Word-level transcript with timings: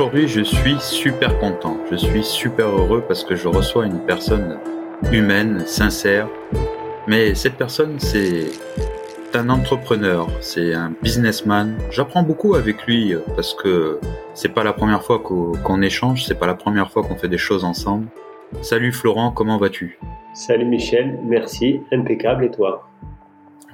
Aujourd'hui, 0.00 0.28
je 0.28 0.40
suis 0.40 0.80
super 0.80 1.38
content, 1.38 1.76
je 1.90 1.96
suis 1.96 2.24
super 2.24 2.68
heureux 2.68 3.04
parce 3.06 3.22
que 3.22 3.36
je 3.36 3.46
reçois 3.48 3.84
une 3.84 4.00
personne 4.00 4.56
humaine, 5.12 5.66
sincère. 5.66 6.26
Mais 7.06 7.34
cette 7.34 7.56
personne, 7.56 8.00
c'est 8.00 8.46
un 9.34 9.50
entrepreneur, 9.50 10.26
c'est 10.40 10.72
un 10.72 10.94
businessman. 11.02 11.76
J'apprends 11.90 12.22
beaucoup 12.22 12.54
avec 12.54 12.86
lui 12.86 13.14
parce 13.36 13.52
que 13.52 14.00
c'est 14.32 14.48
pas 14.48 14.64
la 14.64 14.72
première 14.72 15.02
fois 15.02 15.18
qu'on 15.18 15.82
échange, 15.82 16.24
c'est 16.24 16.38
pas 16.38 16.46
la 16.46 16.54
première 16.54 16.90
fois 16.90 17.02
qu'on 17.02 17.16
fait 17.16 17.28
des 17.28 17.36
choses 17.36 17.64
ensemble. 17.64 18.06
Salut 18.62 18.92
Florent, 18.92 19.32
comment 19.32 19.58
vas-tu? 19.58 19.98
Salut 20.32 20.64
Michel, 20.64 21.18
merci, 21.26 21.82
impeccable 21.92 22.46
et 22.46 22.50
toi? 22.50 22.88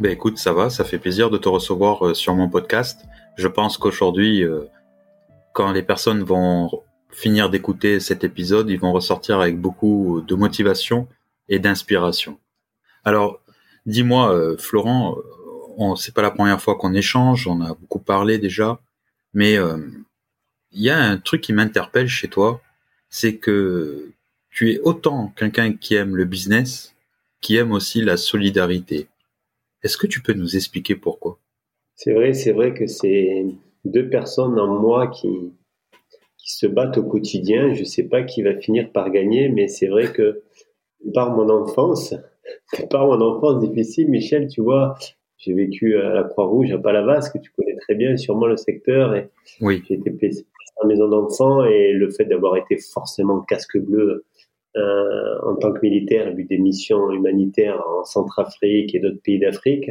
Ben 0.01 0.11
écoute, 0.11 0.39
ça 0.39 0.53
va, 0.53 0.71
ça 0.71 0.83
fait 0.83 0.99
plaisir 0.99 1.31
de 1.31 1.39
te 1.39 1.49
recevoir 1.49 2.05
euh, 2.05 2.15
sur 2.15 2.35
mon 2.35 2.49
podcast. 2.49 3.07
Je 3.37 3.47
pense 3.47 3.79
qu'aujourd'hui, 3.79 4.43
euh, 4.43 4.69
quand 5.57 5.73
les 5.73 5.83
personnes 5.83 6.23
vont 6.23 6.83
finir 7.11 7.49
d'écouter 7.49 7.99
cet 7.99 8.25
épisode, 8.25 8.69
ils 8.69 8.79
vont 8.79 8.93
ressortir 8.93 9.41
avec 9.41 9.59
beaucoup 9.59 10.21
de 10.21 10.35
motivation 10.35 11.09
et 11.49 11.59
d'inspiration. 11.59 12.39
Alors, 13.05 13.41
dis-moi, 13.87 14.35
euh, 14.35 14.59
Florent, 14.59 15.17
c'est 15.97 16.13
pas 16.13 16.21
la 16.21 16.31
première 16.31 16.61
fois 16.61 16.75
qu'on 16.75 16.93
échange, 16.93 17.49
on 17.49 17.63
a 17.63 17.73
beaucoup 17.73 18.01
parlé 18.01 18.37
déjà, 18.37 18.79
mais 19.33 19.55
il 20.73 20.83
y 20.83 20.91
a 20.91 20.99
un 20.99 21.17
truc 21.17 21.41
qui 21.41 21.55
m'interpelle 21.55 22.09
chez 22.09 22.29
toi, 22.29 22.61
c'est 23.09 23.37
que 23.37 24.11
tu 24.51 24.73
es 24.73 24.81
autant 24.81 25.33
quelqu'un 25.37 25.73
qui 25.73 25.95
aime 25.95 26.17
le 26.17 26.27
business, 26.27 26.95
qui 27.41 27.57
aime 27.57 27.73
aussi 27.73 28.03
la 28.03 28.19
solidarité. 28.19 29.09
Est-ce 29.83 29.97
que 29.97 30.07
tu 30.07 30.21
peux 30.21 30.35
nous 30.35 30.55
expliquer 30.55 30.97
pourquoi? 30.97 31.39
C'est 31.95 32.13
vrai, 32.13 32.35
c'est 32.35 32.53
vrai 32.53 32.75
que 32.75 32.87
c'est 32.87 33.47
deux 33.87 34.09
personnes 34.09 34.59
en 34.59 34.67
moi 34.67 35.09
qui, 35.09 35.53
qui 36.39 36.53
se 36.53 36.67
battent 36.67 36.99
au 36.99 37.05
quotidien. 37.05 37.75
Je 37.75 37.81
ne 37.81 37.85
sais 37.85 38.05
pas 38.05 38.23
qui 38.23 38.43
va 38.43 38.55
finir 38.55 38.91
par 38.93 39.11
gagner, 39.11 39.49
mais 39.49 39.69
c'est 39.69 39.89
vrai 39.89 40.13
que 40.13 40.43
par 41.15 41.37
mon 41.37 41.49
enfance, 41.49 42.15
par 42.91 43.07
mon 43.07 43.21
enfance 43.21 43.61
difficile, 43.61 44.09
Michel, 44.09 44.49
tu 44.49 44.61
vois, 44.61 44.97
j'ai 45.39 45.53
vécu 45.53 45.97
à 45.97 46.15
la 46.15 46.25
Croix-Rouge, 46.25 46.73
à 46.73 46.79
Palavas, 46.79 47.31
que 47.33 47.39
tu 47.39 47.51
connais 47.53 47.77
très 47.77 47.95
bien, 47.95 48.17
sûrement 48.17 48.47
le 48.47 48.57
secteur. 48.57 49.15
Et 49.15 49.29
oui. 49.61 49.83
J'ai 49.89 49.95
été 49.95 50.11
placé 50.11 50.47
en 50.83 50.87
maison 50.87 51.09
d'enfants 51.09 51.65
et 51.65 51.93
le 51.93 52.11
fait 52.11 52.25
d'avoir 52.27 52.57
été 52.57 52.77
forcément 52.77 53.41
casque 53.41 53.79
bleu 53.79 54.25
euh, 54.77 55.39
en 55.43 55.57
tant 55.57 55.73
que 55.73 55.81
militaire, 55.81 56.35
vu 56.35 56.45
des 56.45 56.59
missions 56.59 57.11
humanitaires 57.11 57.83
en 57.89 58.05
Centrafrique 58.05 58.95
et 58.95 58.99
d'autres 58.99 59.23
pays 59.23 59.39
d'Afrique, 59.39 59.91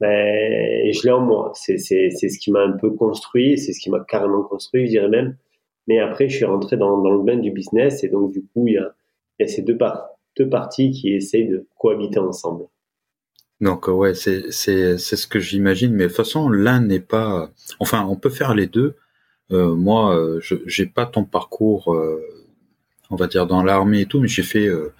ben, 0.00 0.92
je 0.92 1.02
l'ai 1.04 1.10
en 1.10 1.20
moi. 1.20 1.52
C'est, 1.54 1.78
c'est, 1.78 2.10
c'est 2.10 2.28
ce 2.28 2.38
qui 2.38 2.50
m'a 2.50 2.60
un 2.60 2.72
peu 2.72 2.90
construit, 2.90 3.58
c'est 3.58 3.72
ce 3.72 3.80
qui 3.80 3.90
m'a 3.90 4.00
carrément 4.00 4.42
construit, 4.42 4.86
je 4.86 4.92
dirais 4.92 5.08
même. 5.08 5.36
Mais 5.88 6.00
après, 6.00 6.28
je 6.28 6.36
suis 6.36 6.44
rentré 6.44 6.76
dans, 6.76 7.00
dans 7.00 7.12
le 7.12 7.22
bain 7.22 7.36
du 7.36 7.50
business 7.50 8.02
et 8.04 8.08
donc, 8.08 8.32
du 8.32 8.42
coup, 8.42 8.66
il 8.66 8.74
y 8.74 8.78
a, 8.78 8.94
il 9.38 9.46
y 9.46 9.48
a 9.48 9.48
ces 9.48 9.62
deux, 9.62 9.76
par, 9.76 10.08
deux 10.36 10.48
parties 10.48 10.90
qui 10.90 11.14
essayent 11.14 11.48
de 11.48 11.66
cohabiter 11.78 12.18
ensemble. 12.18 12.64
Donc, 13.60 13.88
ouais, 13.88 14.14
c'est, 14.14 14.50
c'est, 14.50 14.98
c'est 14.98 15.16
ce 15.16 15.26
que 15.26 15.38
j'imagine, 15.38 15.92
mais 15.92 16.04
de 16.04 16.08
toute 16.08 16.16
façon, 16.16 16.50
l'un 16.50 16.80
n'est 16.80 17.00
pas. 17.00 17.50
Enfin, 17.80 18.06
on 18.06 18.16
peut 18.16 18.30
faire 18.30 18.54
les 18.54 18.66
deux. 18.66 18.96
Euh, 19.50 19.74
moi, 19.74 20.18
je 20.40 20.56
j'ai 20.66 20.86
pas 20.86 21.06
ton 21.06 21.24
parcours 21.24 21.94
euh, 21.94 22.20
on 23.10 23.16
va 23.16 23.26
dire 23.26 23.46
dans 23.46 23.62
l'armée 23.62 24.02
et 24.02 24.06
tout, 24.06 24.20
mais 24.20 24.28
j'ai 24.28 24.42
fait 24.42 24.66
euh, 24.66 24.92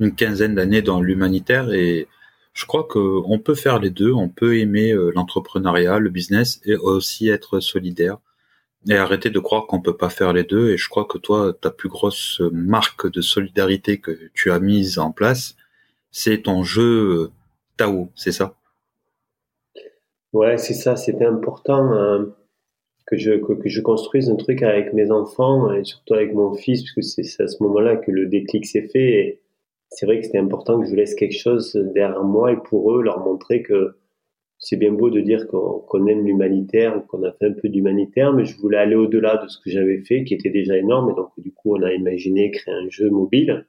une 0.00 0.14
quinzaine 0.14 0.54
d'années 0.54 0.82
dans 0.82 1.00
l'humanitaire 1.00 1.72
et 1.72 2.08
je 2.54 2.66
crois 2.66 2.84
qu'on 2.84 3.38
peut 3.38 3.54
faire 3.54 3.78
les 3.78 3.90
deux. 3.90 4.12
On 4.12 4.28
peut 4.28 4.58
aimer 4.58 4.92
euh, 4.92 5.10
l'entrepreneuriat, 5.14 5.98
le 5.98 6.10
business 6.10 6.60
et 6.64 6.76
aussi 6.76 7.28
être 7.28 7.60
solidaire 7.60 8.18
et 8.88 8.96
arrêter 8.96 9.30
de 9.30 9.38
croire 9.38 9.66
qu'on 9.66 9.80
peut 9.80 9.96
pas 9.96 10.10
faire 10.10 10.32
les 10.32 10.44
deux. 10.44 10.70
Et 10.70 10.78
je 10.78 10.88
crois 10.88 11.04
que 11.04 11.18
toi, 11.18 11.52
ta 11.52 11.70
plus 11.70 11.88
grosse 11.88 12.40
marque 12.52 13.10
de 13.10 13.20
solidarité 13.20 13.98
que 13.98 14.30
tu 14.34 14.50
as 14.50 14.60
mise 14.60 14.98
en 14.98 15.10
place, 15.10 15.56
c'est 16.10 16.42
ton 16.42 16.62
jeu 16.62 16.82
euh, 16.82 17.30
Tao, 17.76 18.08
c'est 18.14 18.32
ça? 18.32 18.54
Ouais, 20.32 20.56
c'est 20.58 20.74
ça. 20.74 20.96
C'était 20.96 21.26
important. 21.26 21.92
Hein 21.92 22.32
que 23.06 23.16
je, 23.16 23.32
que, 23.32 23.68
je 23.68 23.80
construise 23.80 24.30
un 24.30 24.36
truc 24.36 24.62
avec 24.62 24.92
mes 24.92 25.10
enfants 25.10 25.72
et 25.72 25.84
surtout 25.84 26.14
avec 26.14 26.34
mon 26.34 26.54
fils, 26.54 26.82
puisque 26.82 27.24
c'est 27.24 27.42
à 27.42 27.48
ce 27.48 27.62
moment-là 27.62 27.96
que 27.96 28.10
le 28.10 28.26
déclic 28.26 28.66
s'est 28.66 28.88
fait. 28.88 29.40
C'est 29.94 30.06
vrai 30.06 30.18
que 30.18 30.26
c'était 30.26 30.38
important 30.38 30.80
que 30.80 30.86
je 30.86 30.94
laisse 30.94 31.14
quelque 31.14 31.38
chose 31.38 31.74
derrière 31.94 32.24
moi 32.24 32.52
et 32.52 32.56
pour 32.56 32.94
eux, 32.94 33.02
leur 33.02 33.20
montrer 33.20 33.62
que 33.62 33.96
c'est 34.58 34.76
bien 34.76 34.92
beau 34.92 35.10
de 35.10 35.20
dire 35.20 35.46
qu'on 35.46 36.06
aime 36.06 36.24
l'humanitaire, 36.24 37.02
qu'on 37.08 37.22
a 37.22 37.32
fait 37.32 37.46
un 37.46 37.52
peu 37.52 37.68
d'humanitaire, 37.68 38.32
mais 38.32 38.44
je 38.44 38.58
voulais 38.58 38.78
aller 38.78 38.94
au-delà 38.96 39.36
de 39.36 39.48
ce 39.48 39.58
que 39.58 39.70
j'avais 39.70 39.98
fait, 39.98 40.24
qui 40.24 40.34
était 40.34 40.50
déjà 40.50 40.76
énorme. 40.76 41.10
Et 41.10 41.14
donc, 41.14 41.28
du 41.36 41.52
coup, 41.52 41.76
on 41.76 41.82
a 41.82 41.92
imaginé 41.92 42.50
créer 42.50 42.74
un 42.74 42.88
jeu 42.88 43.10
mobile. 43.10 43.66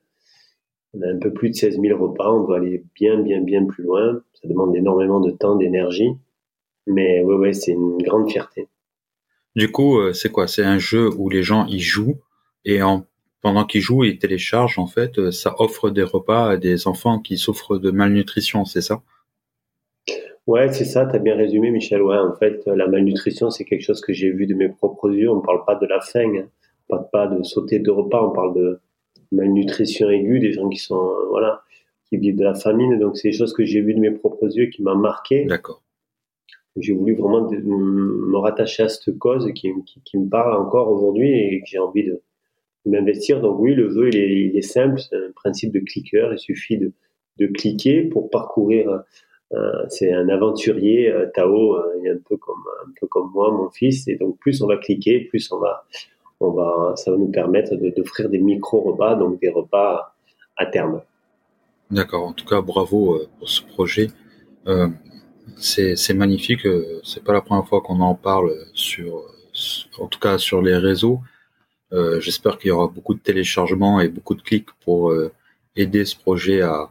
On 0.94 1.02
a 1.02 1.08
un 1.08 1.18
peu 1.18 1.34
plus 1.34 1.50
de 1.50 1.56
16 1.56 1.80
000 1.82 2.02
repas. 2.02 2.32
On 2.32 2.46
doit 2.46 2.58
aller 2.58 2.84
bien, 2.96 3.20
bien, 3.20 3.42
bien 3.42 3.66
plus 3.66 3.84
loin. 3.84 4.22
Ça 4.34 4.48
demande 4.48 4.76
énormément 4.76 5.20
de 5.20 5.32
temps, 5.32 5.58
d'énergie. 5.58 6.12
Mais 6.88 7.22
ouais, 7.24 7.36
ouais, 7.36 7.54
c'est 7.54 7.74
une 7.74 7.98
grande 7.98 8.32
fierté. 8.32 8.68
Du 9.56 9.72
coup, 9.72 10.00
euh, 10.00 10.14
c'est 10.14 10.32
quoi? 10.32 10.48
C'est 10.48 10.64
un 10.64 10.80
jeu 10.80 11.10
où 11.18 11.30
les 11.30 11.44
gens 11.44 11.66
y 11.68 11.80
jouent 11.80 12.20
et 12.64 12.82
en, 12.82 13.06
pendant 13.46 13.64
qu'ils 13.64 13.82
jouent, 13.82 14.04
ils 14.04 14.18
téléchargent. 14.18 14.80
En 14.80 14.88
fait, 14.88 15.20
euh, 15.20 15.30
ça 15.30 15.54
offre 15.60 15.92
des 15.92 16.02
repas 16.02 16.50
à 16.50 16.58
des 16.58 16.88
enfants 16.88 17.20
qui 17.20 17.38
souffrent 17.38 17.78
de 17.78 17.92
malnutrition, 17.92 18.66
c'est 18.66 18.82
ça? 18.82 19.04
Ouais, 20.48 20.74
c'est 20.74 20.84
ça. 20.84 21.06
T'as 21.06 21.20
bien 21.20 21.36
résumé, 21.36 21.70
Michel. 21.70 22.02
Ouais, 22.02 22.18
en 22.18 22.34
fait, 22.34 22.64
la 22.66 22.88
malnutrition, 22.88 23.52
c'est 23.52 23.64
quelque 23.64 23.84
chose 23.84 24.02
que 24.02 24.14
j'ai 24.14 24.32
vu 24.32 24.48
de 24.48 24.56
mes 24.56 24.70
propres 24.70 25.12
yeux. 25.12 25.30
On 25.30 25.42
parle 25.42 25.64
pas 25.64 25.76
de 25.76 25.86
la 25.86 26.02
faim, 26.02 26.34
hein. 26.36 26.48
on 26.90 26.96
parle 26.96 27.10
pas 27.12 27.28
de 27.28 27.44
sauter 27.44 27.78
de 27.78 27.92
repas. 27.92 28.28
On 28.28 28.32
parle 28.32 28.56
de 28.56 28.80
malnutrition 29.32 30.10
aiguë, 30.10 30.40
des 30.40 30.54
gens 30.54 30.68
qui 30.68 30.80
sont 30.80 30.96
euh, 30.96 31.28
voilà, 31.30 31.62
qui 32.10 32.18
vivent 32.18 32.38
de 32.38 32.44
la 32.44 32.56
famine. 32.56 32.98
Donc, 32.98 33.16
c'est 33.16 33.30
des 33.30 33.38
choses 33.38 33.54
que 33.54 33.64
j'ai 33.64 33.82
vues 33.82 33.94
de 33.94 34.00
mes 34.00 34.10
propres 34.10 34.48
yeux 34.58 34.72
qui 34.72 34.82
m'ont 34.82 34.96
marqué. 34.96 35.46
D'accord 35.46 35.84
j'ai 36.78 36.92
voulu 36.92 37.16
vraiment 37.16 37.50
me 37.50 38.38
rattacher 38.38 38.84
à 38.84 38.90
cette 38.90 39.18
cause 39.18 39.50
qui, 39.54 39.72
qui, 40.04 40.18
me 40.18 40.28
parle 40.28 40.62
encore 40.62 40.92
aujourd'hui 40.92 41.32
et 41.32 41.62
que 41.62 41.68
j'ai 41.68 41.80
envie 41.80 42.04
de, 42.04 42.22
m'investir. 42.90 43.42
Donc 43.42 43.60
oui, 43.60 43.74
le 43.74 43.90
jeu, 43.90 44.10
il 44.14 44.58
est, 44.58 44.62
simple, 44.62 45.00
c'est 45.00 45.16
un 45.16 45.32
principe 45.36 45.74
de 45.74 45.80
cliqueur. 45.80 46.34
Il 46.34 46.40
suffit 46.40 46.78
de, 46.78 46.92
de 47.40 47.48
cliquer 47.48 48.04
pour 48.04 48.30
parcourir. 48.30 49.04
Euh, 49.54 49.86
c'est 49.90 50.12
un 50.12 50.28
aventurier, 50.30 51.12
euh, 51.12 51.28
Tao, 51.34 51.76
euh, 51.76 52.12
un 52.12 52.18
peu 52.28 52.38
comme 52.38 52.64
un 52.86 52.92
peu 53.00 53.08
comme 53.08 53.32
moi, 53.34 53.52
mon 53.52 53.70
fils. 53.70 54.08
Et 54.08 54.16
donc 54.16 54.38
plus 54.40 54.62
on 54.62 54.68
va 54.68 54.78
cliquer, 54.78 55.22
plus 55.22 55.52
on 55.52 55.60
va, 55.60 55.86
on 56.40 56.52
va, 56.52 56.94
ça 56.96 57.12
va 57.12 57.18
nous 57.18 57.32
permettre 57.32 57.76
d'offrir 57.76 58.30
des 58.30 58.40
micro 58.40 58.82
repas, 58.82 59.16
donc 59.16 59.40
des 59.40 59.50
repas 59.50 60.16
à 60.58 60.66
terme. 60.66 61.02
D'accord. 61.92 62.26
En 62.28 62.34
tout 62.34 62.46
cas, 62.46 62.62
bravo 62.62 63.16
euh, 63.16 63.30
pour 63.38 63.50
ce 63.50 63.62
projet. 63.62 64.10
Euh, 64.68 64.88
c'est 65.58 66.14
magnifique. 66.14 66.66
Euh, 66.66 67.00
c'est 67.04 67.24
pas 67.24 67.34
la 67.34 67.42
première 67.42 67.68
fois 67.68 67.82
qu'on 67.82 68.00
en 68.02 68.16
parle 68.16 68.52
sur, 68.74 69.24
en 70.00 70.08
tout 70.08 70.20
cas 70.20 70.38
sur 70.38 70.62
les 70.62 70.76
réseaux. 70.76 71.20
Euh, 71.94 72.20
j'espère 72.20 72.58
qu'il 72.58 72.70
y 72.70 72.72
aura 72.72 72.88
beaucoup 72.88 73.14
de 73.14 73.20
téléchargements 73.20 74.00
et 74.00 74.08
beaucoup 74.10 74.36
de 74.36 74.42
clics 74.42 74.70
pour 74.84 75.12
euh, 75.12 75.32
aider 75.76 76.06
ce 76.06 76.16
projet 76.16 76.62
à, 76.62 76.90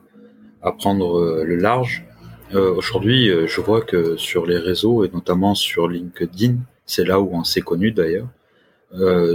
à 0.63 0.73
prendre 0.73 1.43
le 1.45 1.57
large. 1.57 2.05
Aujourd'hui, 2.53 3.29
je 3.49 3.61
vois 3.61 3.81
que 3.81 4.17
sur 4.17 4.47
les 4.47 4.59
réseaux 4.59 5.05
et 5.05 5.11
notamment 5.13 5.57
sur 5.57 5.89
LinkedIn, 5.89 6.57
c'est 6.87 7.05
là 7.05 7.19
où 7.19 7.31
on 7.33 7.43
s'est 7.43 7.63
connu 7.63 7.91
d'ailleurs. 7.91 8.29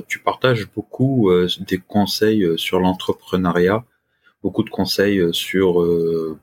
tu 0.08 0.20
partages 0.20 0.70
beaucoup 0.74 1.30
des 1.68 1.80
conseils 1.80 2.48
sur 2.58 2.80
l'entrepreneuriat, 2.80 3.84
beaucoup 4.42 4.64
de 4.64 4.70
conseils 4.70 5.22
sur 5.34 5.82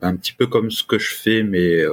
un 0.02 0.16
petit 0.16 0.34
peu 0.34 0.48
comme 0.48 0.70
ce 0.70 0.84
que 0.84 0.98
je 0.98 1.14
fais, 1.14 1.42
mais 1.42 1.86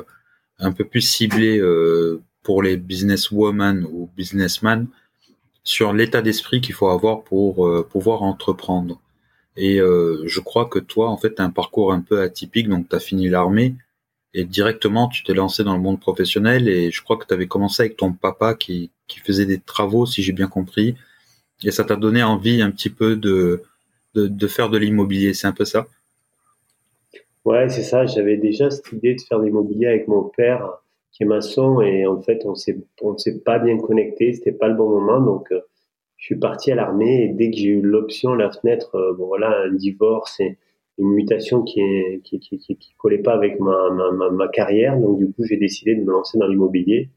un 0.60 0.72
peu 0.72 0.86
plus 0.86 1.02
ciblé 1.02 1.60
euh, 1.60 2.22
pour 2.42 2.64
les 2.64 2.78
businesswomen 2.78 3.86
ou 3.92 4.10
businessmen 4.16 4.88
sur 5.64 5.94
l'état 5.94 6.22
d'esprit 6.22 6.62
qu'il 6.62 6.76
faut 6.76 6.90
avoir 6.90 7.24
pour 7.24 7.68
euh, 7.68 7.88
pouvoir 7.90 8.24
entreprendre. 8.24 9.00
Et 9.56 9.80
euh, 9.80 10.24
je 10.26 10.40
crois 10.40 10.66
que 10.66 10.80
toi, 10.80 11.10
en 11.10 11.18
fait, 11.18 11.36
tu 11.36 11.42
as 11.42 11.46
un 11.46 11.52
parcours 11.52 11.94
un 11.94 12.02
peu 12.02 12.22
atypique, 12.22 12.68
donc 12.68 12.90
tu 12.90 12.96
as 12.96 13.00
fini 13.00 13.30
l'armée 13.30 13.76
et 14.34 14.46
directement 14.46 15.08
tu 15.08 15.24
t'es 15.24 15.36
lancé 15.36 15.64
dans 15.64 15.76
le 15.76 15.82
monde 15.82 16.00
professionnel 16.00 16.68
et 16.68 16.90
je 16.90 17.04
crois 17.04 17.18
que 17.18 17.26
tu 17.28 17.34
avais 17.34 17.46
commencé 17.46 17.84
avec 17.84 17.98
ton 17.98 18.14
papa 18.14 18.56
qui, 18.56 18.90
qui 19.08 19.20
faisait 19.20 19.46
des 19.46 19.60
travaux, 19.60 20.06
si 20.08 20.24
j'ai 20.24 20.34
bien 20.34 20.48
compris, 20.48 20.96
et 21.64 21.72
ça 21.72 21.84
t'a 21.84 21.96
donné 21.96 22.24
envie 22.24 22.62
un 22.62 22.72
petit 22.72 22.90
peu 22.90 23.16
de, 23.16 23.62
de, 24.16 24.28
de 24.28 24.48
faire 24.48 24.70
de 24.70 24.78
l'immobilier, 24.78 25.34
c'est 25.36 25.48
un 25.48 25.52
peu 25.54 25.66
ça? 25.66 25.88
Ouais, 27.46 27.70
c'est 27.70 27.84
ça. 27.84 28.06
J'avais 28.06 28.38
déjà 28.38 28.72
cette 28.72 28.92
idée 28.92 29.16
de 29.16 29.22
faire 29.22 29.40
de 29.40 29.46
l'immobilier 29.46 29.88
avec 29.88 30.08
mon 30.08 30.24
père, 30.24 30.68
qui 31.14 31.24
est 31.24 31.26
maçon, 31.26 31.82
et 31.82 32.06
en 32.06 32.22
fait, 32.22 32.42
on 32.46 32.56
s'est, 32.56 32.78
on 33.02 33.18
s'est 33.18 33.40
pas 33.40 33.60
bien 33.60 33.78
connecté. 33.78 34.34
C'était 34.34 34.52
pas 34.52 34.68
le 34.68 34.76
bon 34.76 34.90
moment, 34.90 35.22
donc 35.22 35.52
euh, 35.52 35.62
je 36.18 36.26
suis 36.26 36.38
parti 36.38 36.72
à 36.72 36.76
l'armée. 36.76 37.26
Et 37.26 37.30
dès 37.30 37.52
que 37.52 37.58
j'ai 37.58 37.70
eu 37.70 37.82
l'option, 37.82 38.34
la 38.34 38.52
fenêtre, 38.52 38.96
euh, 38.96 39.14
bon 39.14 39.28
voilà, 39.28 39.62
un 39.62 39.74
divorce 39.74 40.40
et 40.42 40.58
une 40.98 41.10
mutation 41.10 41.64
qui 41.64 41.80
est, 41.80 42.22
qui, 42.24 42.40
qui, 42.40 42.58
qui, 42.58 42.76
qui 42.76 42.94
collait 42.98 43.20
pas 43.20 43.34
avec 43.34 43.60
ma, 43.60 43.90
ma, 43.92 44.30
ma, 44.30 44.48
carrière. 44.50 44.98
Donc 45.00 45.20
du 45.20 45.32
coup, 45.32 45.44
j'ai 45.46 45.58
décidé 45.58 45.96
de 45.96 46.04
me 46.04 46.12
lancer 46.12 46.38
dans 46.38 46.48
l'immobilier 46.48 47.10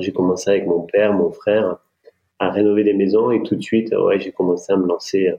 j'ai 0.00 0.12
commencé 0.12 0.50
avec 0.50 0.66
mon 0.66 0.80
père, 0.80 1.12
mon 1.12 1.30
frère, 1.30 1.78
à 2.38 2.50
rénover 2.50 2.84
des 2.84 2.94
maisons 2.94 3.30
et 3.30 3.42
tout 3.42 3.56
de 3.56 3.62
suite, 3.62 3.94
ouais, 3.94 4.18
j'ai 4.18 4.32
commencé 4.32 4.72
à 4.72 4.76
me 4.76 4.86
lancer 4.86 5.30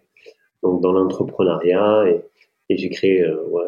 donc 0.62 0.82
dans 0.82 0.94
l'entrepreneuriat 0.94 2.06
et, 2.08 2.22
j'ai 2.70 2.90
créé 2.90 3.26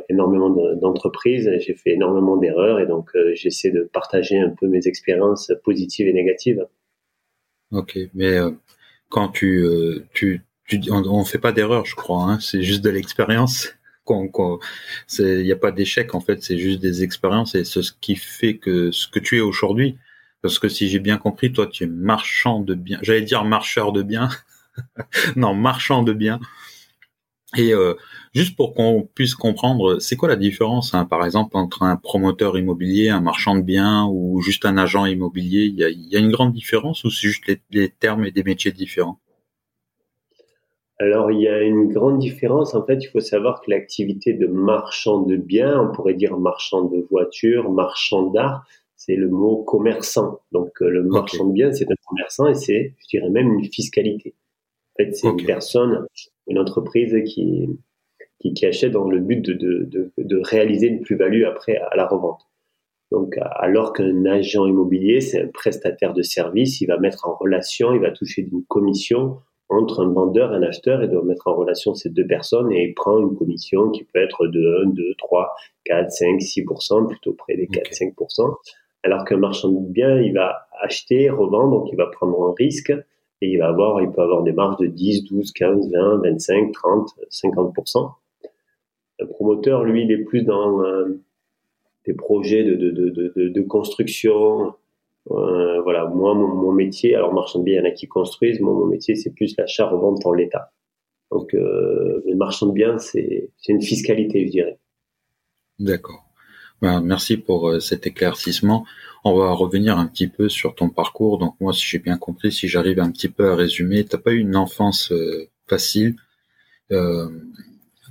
énormément 0.09 0.49
d'entreprises, 0.75 1.49
j'ai 1.59 1.73
fait 1.73 1.91
énormément 1.91 2.37
d'erreurs 2.37 2.79
et 2.79 2.87
donc 2.87 3.11
j'essaie 3.33 3.71
de 3.71 3.81
partager 3.83 4.37
un 4.39 4.49
peu 4.49 4.67
mes 4.67 4.87
expériences 4.87 5.51
positives 5.63 6.07
et 6.07 6.13
négatives. 6.13 6.65
Ok, 7.71 7.97
mais 8.13 8.37
quand 9.09 9.29
tu, 9.29 9.65
tu, 10.13 10.41
tu 10.65 10.81
on, 10.89 11.03
on 11.05 11.25
fait 11.25 11.39
pas 11.39 11.51
d'erreur, 11.51 11.85
je 11.85 11.95
crois, 11.95 12.23
hein, 12.23 12.39
c'est 12.39 12.61
juste 12.61 12.83
de 12.83 12.89
l'expérience 12.89 13.75
il 15.19 15.43
n'y 15.43 15.51
a 15.51 15.55
pas 15.55 15.71
d'échec 15.71 16.13
en 16.15 16.19
fait, 16.19 16.43
c'est 16.43 16.57
juste 16.57 16.79
des 16.79 17.03
expériences 17.03 17.55
et 17.55 17.63
c'est 17.63 17.81
ce 17.81 17.91
qui 17.99 18.15
fait 18.15 18.57
que 18.57 18.91
ce 18.91 19.07
que 19.07 19.19
tu 19.19 19.37
es 19.37 19.41
aujourd'hui. 19.41 19.97
Parce 20.41 20.59
que 20.59 20.69
si 20.69 20.89
j'ai 20.89 20.99
bien 20.99 21.17
compris, 21.17 21.51
toi 21.51 21.67
tu 21.67 21.85
es 21.85 21.87
marchand 21.87 22.59
de 22.59 22.75
biens. 22.75 22.99
J'allais 23.01 23.21
dire 23.23 23.43
marcheur 23.45 23.91
de 23.91 24.03
biens. 24.03 24.29
non, 25.35 25.53
marchand 25.53 26.03
de 26.03 26.13
biens. 26.13 26.39
Et 27.57 27.73
euh, 27.73 27.93
juste 28.33 28.55
pour 28.55 28.73
qu'on 28.73 29.07
puisse 29.13 29.35
comprendre, 29.35 29.99
c'est 29.99 30.15
quoi 30.15 30.29
la 30.29 30.35
différence, 30.35 30.93
hein, 30.93 31.05
par 31.05 31.25
exemple, 31.25 31.55
entre 31.57 31.83
un 31.83 31.95
promoteur 31.95 32.57
immobilier, 32.57 33.09
un 33.09 33.21
marchand 33.21 33.55
de 33.55 33.61
biens 33.61 34.07
ou 34.11 34.41
juste 34.41 34.65
un 34.65 34.77
agent 34.77 35.05
immobilier? 35.05 35.65
Il 35.65 35.77
y 35.79 36.15
a, 36.15 36.19
une 36.19 36.31
grande 36.31 36.53
différence 36.53 37.03
ou 37.03 37.09
c'est 37.09 37.27
juste 37.27 37.43
les 37.71 37.89
termes 37.89 38.25
et 38.25 38.31
des 38.31 38.43
métiers 38.43 38.71
différents? 38.71 39.19
Alors, 40.97 41.29
il 41.29 41.41
y 41.41 41.47
a 41.47 41.61
une 41.61 41.91
grande 41.91 42.19
différence. 42.19 42.73
En 42.73 42.85
fait, 42.85 43.03
il 43.03 43.07
faut 43.07 43.19
savoir 43.19 43.61
que 43.61 43.69
l'activité 43.69 44.33
de 44.33 44.47
marchand 44.47 45.21
de 45.21 45.35
biens, 45.35 45.81
on 45.81 45.93
pourrait 45.93 46.13
dire 46.13 46.37
marchand 46.37 46.83
de 46.83 47.05
voitures, 47.11 47.69
marchand 47.69 48.27
d'art, 48.27 48.65
c'est 48.95 49.15
le 49.15 49.27
mot 49.27 49.63
commerçant. 49.63 50.39
Donc, 50.53 50.81
euh, 50.81 50.89
le 50.89 51.03
marchand 51.03 51.45
de 51.45 51.53
biens, 51.53 51.73
c'est 51.73 51.91
un 51.91 51.95
commerçant 52.07 52.47
et 52.47 52.55
c'est, 52.55 52.95
je 52.97 53.07
dirais 53.09 53.29
même, 53.29 53.53
une 53.53 53.65
fiscalité. 53.65 54.35
En 54.93 55.03
fait, 55.03 55.13
c'est 55.13 55.27
une 55.27 55.45
personne, 55.45 56.07
une 56.47 56.59
entreprise 56.59 57.15
qui, 57.25 57.67
qui, 58.39 58.53
qui, 58.53 58.65
achète 58.65 58.91
dans 58.91 59.09
le 59.09 59.19
but 59.19 59.41
de, 59.41 59.53
de, 59.53 60.11
de, 60.17 60.41
réaliser 60.43 60.87
une 60.87 61.01
plus-value 61.01 61.43
après 61.43 61.77
à 61.77 61.95
la 61.95 62.05
revente. 62.05 62.41
Donc, 63.11 63.35
alors 63.39 63.93
qu'un 63.93 64.25
agent 64.25 64.65
immobilier, 64.65 65.21
c'est 65.21 65.41
un 65.41 65.47
prestataire 65.47 66.13
de 66.13 66.21
service, 66.21 66.81
il 66.81 66.87
va 66.87 66.97
mettre 66.97 67.27
en 67.27 67.35
relation, 67.35 67.93
il 67.93 68.01
va 68.01 68.11
toucher 68.11 68.43
d'une 68.43 68.65
commission 68.65 69.37
entre 69.69 70.03
un 70.03 70.11
vendeur 70.11 70.53
et 70.53 70.57
un 70.57 70.63
acheteur 70.63 71.01
et 71.01 71.07
doit 71.07 71.23
mettre 71.23 71.47
en 71.47 71.55
relation 71.55 71.95
ces 71.95 72.09
deux 72.09 72.27
personnes 72.27 72.71
et 72.71 72.83
il 72.83 72.93
prend 72.93 73.19
une 73.19 73.35
commission 73.35 73.89
qui 73.89 74.03
peut 74.03 74.19
être 74.19 74.47
de 74.47 74.83
1, 74.85 74.89
2, 74.89 75.03
3, 75.17 75.55
4, 75.85 76.11
5, 76.11 76.39
6%, 76.39 77.07
plutôt 77.07 77.33
près 77.33 77.55
des 77.55 77.67
4, 77.67 77.91
5%. 77.91 78.55
Alors 79.03 79.23
qu'un 79.25 79.37
marchand 79.37 79.69
de 79.69 79.91
biens, 79.91 80.19
il 80.19 80.33
va 80.33 80.67
acheter, 80.81 81.29
revendre, 81.29 81.79
donc 81.79 81.89
il 81.91 81.95
va 81.95 82.07
prendre 82.07 82.47
un 82.47 82.53
risque 82.57 82.93
il 83.49 83.57
va 83.57 83.67
avoir, 83.67 84.01
il 84.01 84.09
peut 84.11 84.21
avoir 84.21 84.43
des 84.43 84.53
marges 84.53 84.77
de 84.77 84.87
10, 84.87 85.25
12, 85.25 85.51
15, 85.51 85.91
20, 85.91 86.17
25, 86.23 86.71
30, 86.71 87.09
50%. 87.31 88.11
Le 89.19 89.27
promoteur, 89.27 89.83
lui, 89.83 90.03
il 90.03 90.11
est 90.11 90.23
plus 90.23 90.43
dans 90.43 90.83
euh, 90.83 91.21
des 92.05 92.13
projets 92.13 92.63
de, 92.63 92.75
de, 92.75 93.49
de 93.49 93.61
construction, 93.61 94.73
euh, 95.31 95.81
voilà, 95.81 96.05
moi, 96.05 96.35
mon, 96.35 96.71
métier, 96.71 97.15
alors 97.15 97.33
marchand 97.33 97.59
de 97.59 97.63
biens, 97.63 97.81
il 97.81 97.85
y 97.85 97.87
en 97.87 97.89
a 97.89 97.91
qui 97.91 98.07
construisent, 98.07 98.59
moi, 98.59 98.73
mon 98.73 98.85
métier, 98.85 99.15
c'est 99.15 99.31
plus 99.31 99.55
l'achat-revente 99.57 100.25
en 100.25 100.33
l'état. 100.33 100.71
Donc, 101.31 101.53
euh, 101.55 102.21
le 102.25 102.35
marchand 102.35 102.67
de 102.67 102.73
biens, 102.73 102.97
c'est 102.99 103.49
une 103.67 103.81
fiscalité, 103.81 104.45
je 104.45 104.51
dirais. 104.51 104.79
D'accord. 105.79 106.24
Ben, 106.85 107.01
merci 107.01 107.37
pour 107.37 107.69
euh, 107.69 107.79
cet 107.79 108.05
éclaircissement. 108.05 108.85
On 109.23 109.35
va 109.35 109.53
revenir 109.53 109.97
un 109.97 110.05
petit 110.05 110.27
peu 110.27 110.49
sur 110.49 110.75
ton 110.75 110.89
parcours. 110.89 111.39
Donc, 111.39 111.55
moi, 111.59 111.73
si 111.73 111.83
j'ai 111.83 111.97
bien 111.97 112.15
compris, 112.15 112.51
si 112.51 112.67
j'arrive 112.67 112.99
un 112.99 113.09
petit 113.09 113.27
peu 113.27 113.49
à 113.49 113.55
résumer, 113.55 114.05
t'as 114.05 114.19
pas 114.19 114.33
eu 114.33 114.37
une 114.37 114.55
enfance 114.55 115.11
euh, 115.11 115.49
facile. 115.67 116.15
Euh, 116.91 117.27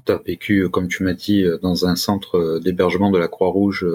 tu 0.05 0.11
as 0.11 0.17
vécu, 0.17 0.69
comme 0.71 0.89
tu 0.89 1.05
m'as 1.05 1.13
dit, 1.13 1.47
dans 1.63 1.87
un 1.87 1.95
centre 1.95 2.59
d'hébergement 2.59 3.13
de 3.13 3.19
la 3.19 3.29
Croix-Rouge 3.29 3.87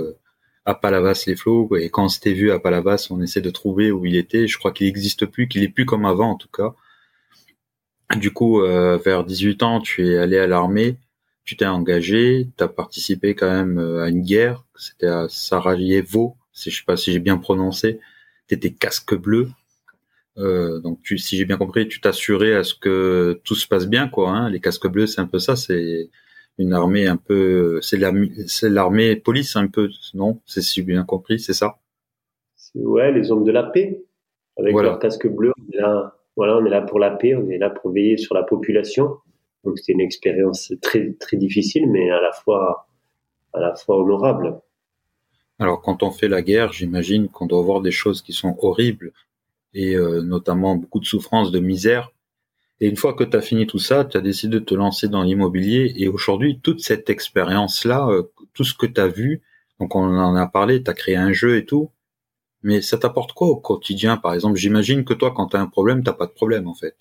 à 0.64 0.76
Palavas-les-Flots. 0.76 1.76
Et 1.76 1.90
quand 1.90 2.06
on 2.06 2.08
s'était 2.08 2.32
vu 2.32 2.50
à 2.50 2.60
Palavas, 2.60 3.08
on 3.10 3.22
essaie 3.22 3.42
de 3.42 3.50
trouver 3.50 3.92
où 3.92 4.06
il 4.06 4.16
était. 4.16 4.48
Je 4.48 4.58
crois 4.58 4.72
qu'il 4.72 4.88
n'existe 4.88 5.26
plus, 5.26 5.50
qu'il 5.50 5.62
est 5.62 5.68
plus 5.68 5.86
comme 5.86 6.06
avant 6.06 6.32
en 6.32 6.36
tout 6.36 6.48
cas. 6.48 6.74
Du 8.16 8.32
coup, 8.32 8.62
euh, 8.62 8.98
vers 8.98 9.26
18 9.26 9.62
ans, 9.62 9.82
tu 9.82 10.08
es 10.08 10.18
allé 10.18 10.38
à 10.38 10.48
l'armée, 10.48 10.96
tu 11.50 11.58
t'es 11.58 11.66
engagé, 11.66 12.48
tu 12.56 12.64
as 12.64 12.68
participé 12.68 13.34
quand 13.34 13.50
même 13.50 13.80
euh, 13.80 14.04
à 14.04 14.10
une 14.10 14.22
guerre, 14.22 14.66
c'était 14.76 15.08
à 15.08 15.26
Sarajevo, 15.30 16.36
si 16.54 16.70
je 16.70 16.78
sais 16.78 16.84
pas 16.86 16.96
si 16.96 17.12
j'ai 17.12 17.18
bien 17.18 17.40
prononcé. 17.40 18.00
Tu 18.48 18.54
étais 18.54 18.70
casque 18.70 19.16
bleu. 19.16 19.48
Euh, 20.38 20.80
donc, 20.80 21.02
tu, 21.02 21.18
si 21.18 21.38
j'ai 21.38 21.46
bien 21.46 21.58
compris, 21.58 21.88
tu 21.88 22.02
t'assurais 22.02 22.54
à 22.54 22.64
ce 22.64 22.76
que 22.76 23.42
tout 23.44 23.56
se 23.56 23.68
passe 23.68 23.88
bien, 23.88 24.08
quoi. 24.08 24.30
Hein. 24.30 24.52
Les 24.52 24.60
casques 24.60 24.88
bleus, 24.88 25.08
c'est 25.08 25.22
un 25.22 25.26
peu 25.26 25.40
ça. 25.40 25.56
C'est 25.56 26.12
une 26.60 26.72
armée 26.72 27.08
un 27.08 27.18
peu, 27.18 27.80
c'est 27.82 27.98
l'armée 27.98 29.16
police 29.16 29.56
un 29.56 29.66
peu, 29.66 29.90
non? 30.14 30.40
C'est 30.46 30.62
si 30.62 30.84
bien 30.84 31.04
compris, 31.04 31.40
c'est 31.40 31.54
ça? 31.54 31.80
Ouais, 32.76 33.12
les 33.12 33.32
hommes 33.32 33.44
de 33.44 33.52
la 33.52 33.64
paix, 33.64 34.04
avec 34.56 34.76
leur 34.76 35.00
casque 35.00 35.28
bleu. 35.28 35.52
On 35.58 35.76
est 35.76 35.82
là, 35.82 36.16
voilà, 36.36 36.58
on 36.58 36.66
est 36.68 36.70
là 36.70 36.82
pour 36.82 37.00
la 37.00 37.10
paix, 37.10 37.34
on 37.34 37.50
est 37.50 37.58
là 37.58 37.72
pour 37.72 37.92
veiller 37.92 38.18
sur 38.18 38.36
la 38.36 38.44
population. 38.44 39.18
Donc 39.64 39.78
c'était 39.78 39.94
une 39.94 40.02
expérience 40.02 40.74
très 40.82 41.14
très 41.14 41.38
difficile, 41.38 41.90
mais 41.90 42.10
à 42.10 42.22
la 42.22 42.32
fois 42.32 42.88
à 43.54 43.60
la 43.60 43.76
fois 43.76 43.98
honorable. 43.98 44.60
Alors 45.60 45.82
quand 45.82 46.04
on 46.04 46.12
fait 46.12 46.28
la 46.28 46.42
guerre, 46.42 46.72
j'imagine 46.72 47.28
qu'on 47.28 47.46
doit 47.46 47.62
voir 47.62 47.82
des 47.82 47.92
choses 47.92 48.22
qui 48.22 48.34
sont 48.34 48.56
horribles 48.60 49.12
et 49.74 49.96
euh, 49.96 50.22
notamment 50.22 50.76
beaucoup 50.76 51.00
de 51.00 51.06
souffrance, 51.06 51.52
de 51.52 51.60
misère. 51.60 52.12
Et 52.82 52.88
une 52.88 52.96
fois 52.96 53.14
que 53.14 53.24
tu 53.24 53.36
as 53.36 53.42
fini 53.42 53.68
tout 53.68 53.80
ça, 53.80 54.06
tu 54.06 54.18
as 54.18 54.22
décidé 54.22 54.60
de 54.60 54.64
te 54.64 54.74
lancer 54.74 55.10
dans 55.10 55.24
l'immobilier. 55.24 55.94
Et 55.98 56.08
aujourd'hui, 56.08 56.60
toute 56.62 56.80
cette 56.80 57.10
expérience-là, 57.10 58.08
euh, 58.08 58.32
tout 58.54 58.64
ce 58.64 58.74
que 58.74 58.86
tu 58.86 59.02
as 59.02 59.08
vu, 59.08 59.42
donc 59.80 59.96
on 59.96 60.18
en 60.18 60.36
a 60.36 60.48
parlé, 60.48 60.82
tu 60.82 60.90
as 60.90 60.94
créé 60.94 61.16
un 61.18 61.34
jeu 61.34 61.58
et 61.58 61.66
tout, 61.66 61.92
mais 62.64 62.82
ça 62.82 62.98
t'apporte 62.98 63.34
quoi 63.34 63.48
au 63.48 63.58
quotidien? 63.58 64.18
Par 64.18 64.34
exemple, 64.34 64.58
j'imagine 64.58 65.04
que 65.04 65.14
toi, 65.14 65.32
quand 65.36 65.48
tu 65.48 65.58
as 65.58 65.62
un 65.62 65.68
problème, 65.68 66.04
t'as 66.04 66.14
pas 66.14 66.26
de 66.26 66.32
problème 66.32 66.68
en 66.68 66.74
fait. 66.74 66.96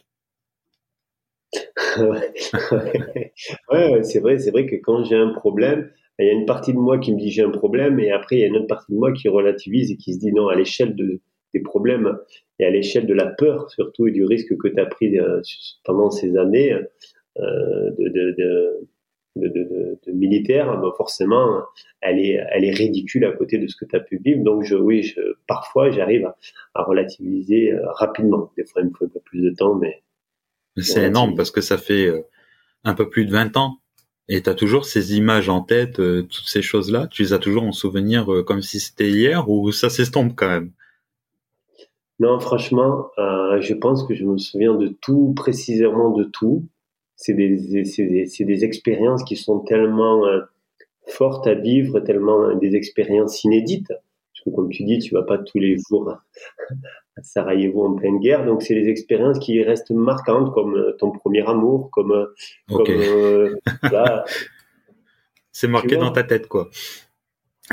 Ouais, 3.73 4.03
c'est 4.03 4.21
vrai, 4.21 4.39
c'est 4.39 4.51
vrai 4.51 4.67
que 4.67 4.77
quand 4.77 5.05
j'ai 5.05 5.17
un 5.17 5.33
problème, 5.33 5.91
il 6.19 6.27
y 6.27 6.31
a 6.31 6.33
une 6.33 6.47
partie 6.47 6.73
de 6.73 6.79
moi 6.79 6.99
qui 6.99 7.13
me 7.13 7.19
dit 7.19 7.31
j'ai 7.31 7.43
un 7.43 7.51
problème, 7.51 8.01
et 8.01 8.11
après 8.11 8.37
il 8.37 8.41
y 8.41 8.45
a 8.45 8.49
une 8.49 8.57
autre 8.57 8.67
partie 8.67 8.93
de 8.93 8.99
moi 8.99 9.13
qui 9.13 9.29
relativise 9.29 9.91
et 9.93 9.97
qui 9.97 10.15
se 10.15 10.19
dit 10.19 10.33
non, 10.33 10.49
à 10.49 10.57
l'échelle 10.57 10.95
de, 10.95 11.21
des 11.55 11.61
problèmes 11.61 12.19
et 12.59 12.65
à 12.65 12.71
l'échelle 12.71 13.07
de 13.07 13.15
la 13.15 13.27
peur 13.27 13.71
surtout 13.71 14.07
et 14.07 14.11
du 14.11 14.25
risque 14.25 14.57
que 14.57 14.69
tu 14.69 14.81
as 14.81 14.87
pris 14.87 15.19
euh, 15.19 15.41
pendant 15.85 16.11
ces 16.11 16.37
années 16.37 16.77
euh, 17.39 17.91
de, 17.99 18.89
militaire, 20.13 20.81
ben 20.81 20.91
forcément, 20.97 21.63
elle 22.01 22.19
est, 22.19 22.71
ridicule 22.73 23.25
à 23.25 23.33
côté 23.33 23.59
de 23.59 23.69
ce 23.69 23.77
que 23.77 23.85
tu 23.85 23.95
as 23.95 24.01
pu 24.01 24.19
vivre. 24.19 24.43
Donc, 24.43 24.65
je, 24.65 24.75
oui, 24.75 25.15
parfois, 25.47 25.91
j'arrive 25.91 26.27
à, 26.27 26.37
à, 26.75 26.83
relativiser 26.83 27.73
euh, 27.73 27.81
rapidement. 27.93 28.51
Des 28.57 28.65
fois, 28.65 28.83
il 28.83 28.89
me 28.89 28.95
faut 28.95 29.05
un 29.05 29.09
peu 29.09 29.21
plus 29.21 29.41
de 29.41 29.51
temps, 29.51 29.77
mais. 29.77 30.03
C'est 30.83 31.05
énorme 31.05 31.35
parce 31.35 31.51
que 31.51 31.61
ça 31.61 31.79
fait 31.79 32.13
un 32.85 32.95
peu 32.95 33.09
plus 33.09 33.25
de 33.25 33.33
20 33.33 33.57
ans 33.57 33.79
et 34.29 34.43
tu 34.43 34.51
as 34.51 34.55
toujours 34.55 34.85
ces 34.85 35.17
images 35.17 35.49
en 35.49 35.63
tête, 35.63 35.95
toutes 35.95 36.47
ces 36.47 36.63
choses-là. 36.63 37.07
Tu 37.09 37.23
les 37.23 37.33
as 37.33 37.39
toujours 37.39 37.65
en 37.65 37.73
souvenir 37.73 38.27
comme 38.47 38.63
si 38.63 38.81
c'était 38.81 39.11
hier 39.11 39.49
ou 39.49 39.73
ça 39.73 39.91
s'estompe 39.91 40.35
quand 40.37 40.49
même? 40.49 40.73
Non, 42.21 42.41
franchement, 42.41 43.11
euh, 43.19 43.61
je 43.61 43.75
pense 43.75 44.05
que 44.05 44.15
je 44.15 44.25
me 44.25 44.39
souviens 44.39 44.75
de 44.75 44.89
tout, 44.89 45.35
précisément 45.37 46.11
de 46.11 46.25
tout. 46.25 46.67
C'est 47.15 47.35
des, 47.35 47.57
des, 47.57 48.45
des, 48.45 48.65
expériences 48.65 49.23
qui 49.25 49.37
sont 49.37 49.61
tellement 49.61 50.27
euh, 50.27 50.41
fortes 51.07 51.47
à 51.47 51.55
vivre, 51.55 52.01
tellement 52.01 52.43
euh, 52.45 52.55
des 52.57 52.75
expériences 52.75 53.45
inédites. 53.45 53.89
Parce 53.89 54.45
que 54.45 54.51
comme 54.51 54.69
tu 54.69 54.85
dis, 54.85 54.99
tu 54.99 55.15
vas 55.15 55.23
pas 55.23 55.39
tous 55.39 55.59
les 55.59 55.77
jours 55.89 56.13
à 57.19 57.23
Sarajevo 57.23 57.87
en 57.87 57.95
pleine 57.95 58.19
guerre, 58.19 58.45
donc 58.45 58.63
c'est 58.63 58.75
des 58.75 58.89
expériences 58.89 59.39
qui 59.39 59.63
restent 59.63 59.91
marquantes, 59.91 60.53
comme 60.53 60.77
euh, 60.77 60.93
ton 60.99 61.11
premier 61.11 61.47
amour, 61.47 61.91
comme, 61.91 62.29
comme 62.69 62.87
c'est 65.53 65.69
marqué 65.69 65.97
dans 65.97 66.13
ta 66.13 66.23
tête, 66.23 66.47
quoi. 66.47 66.69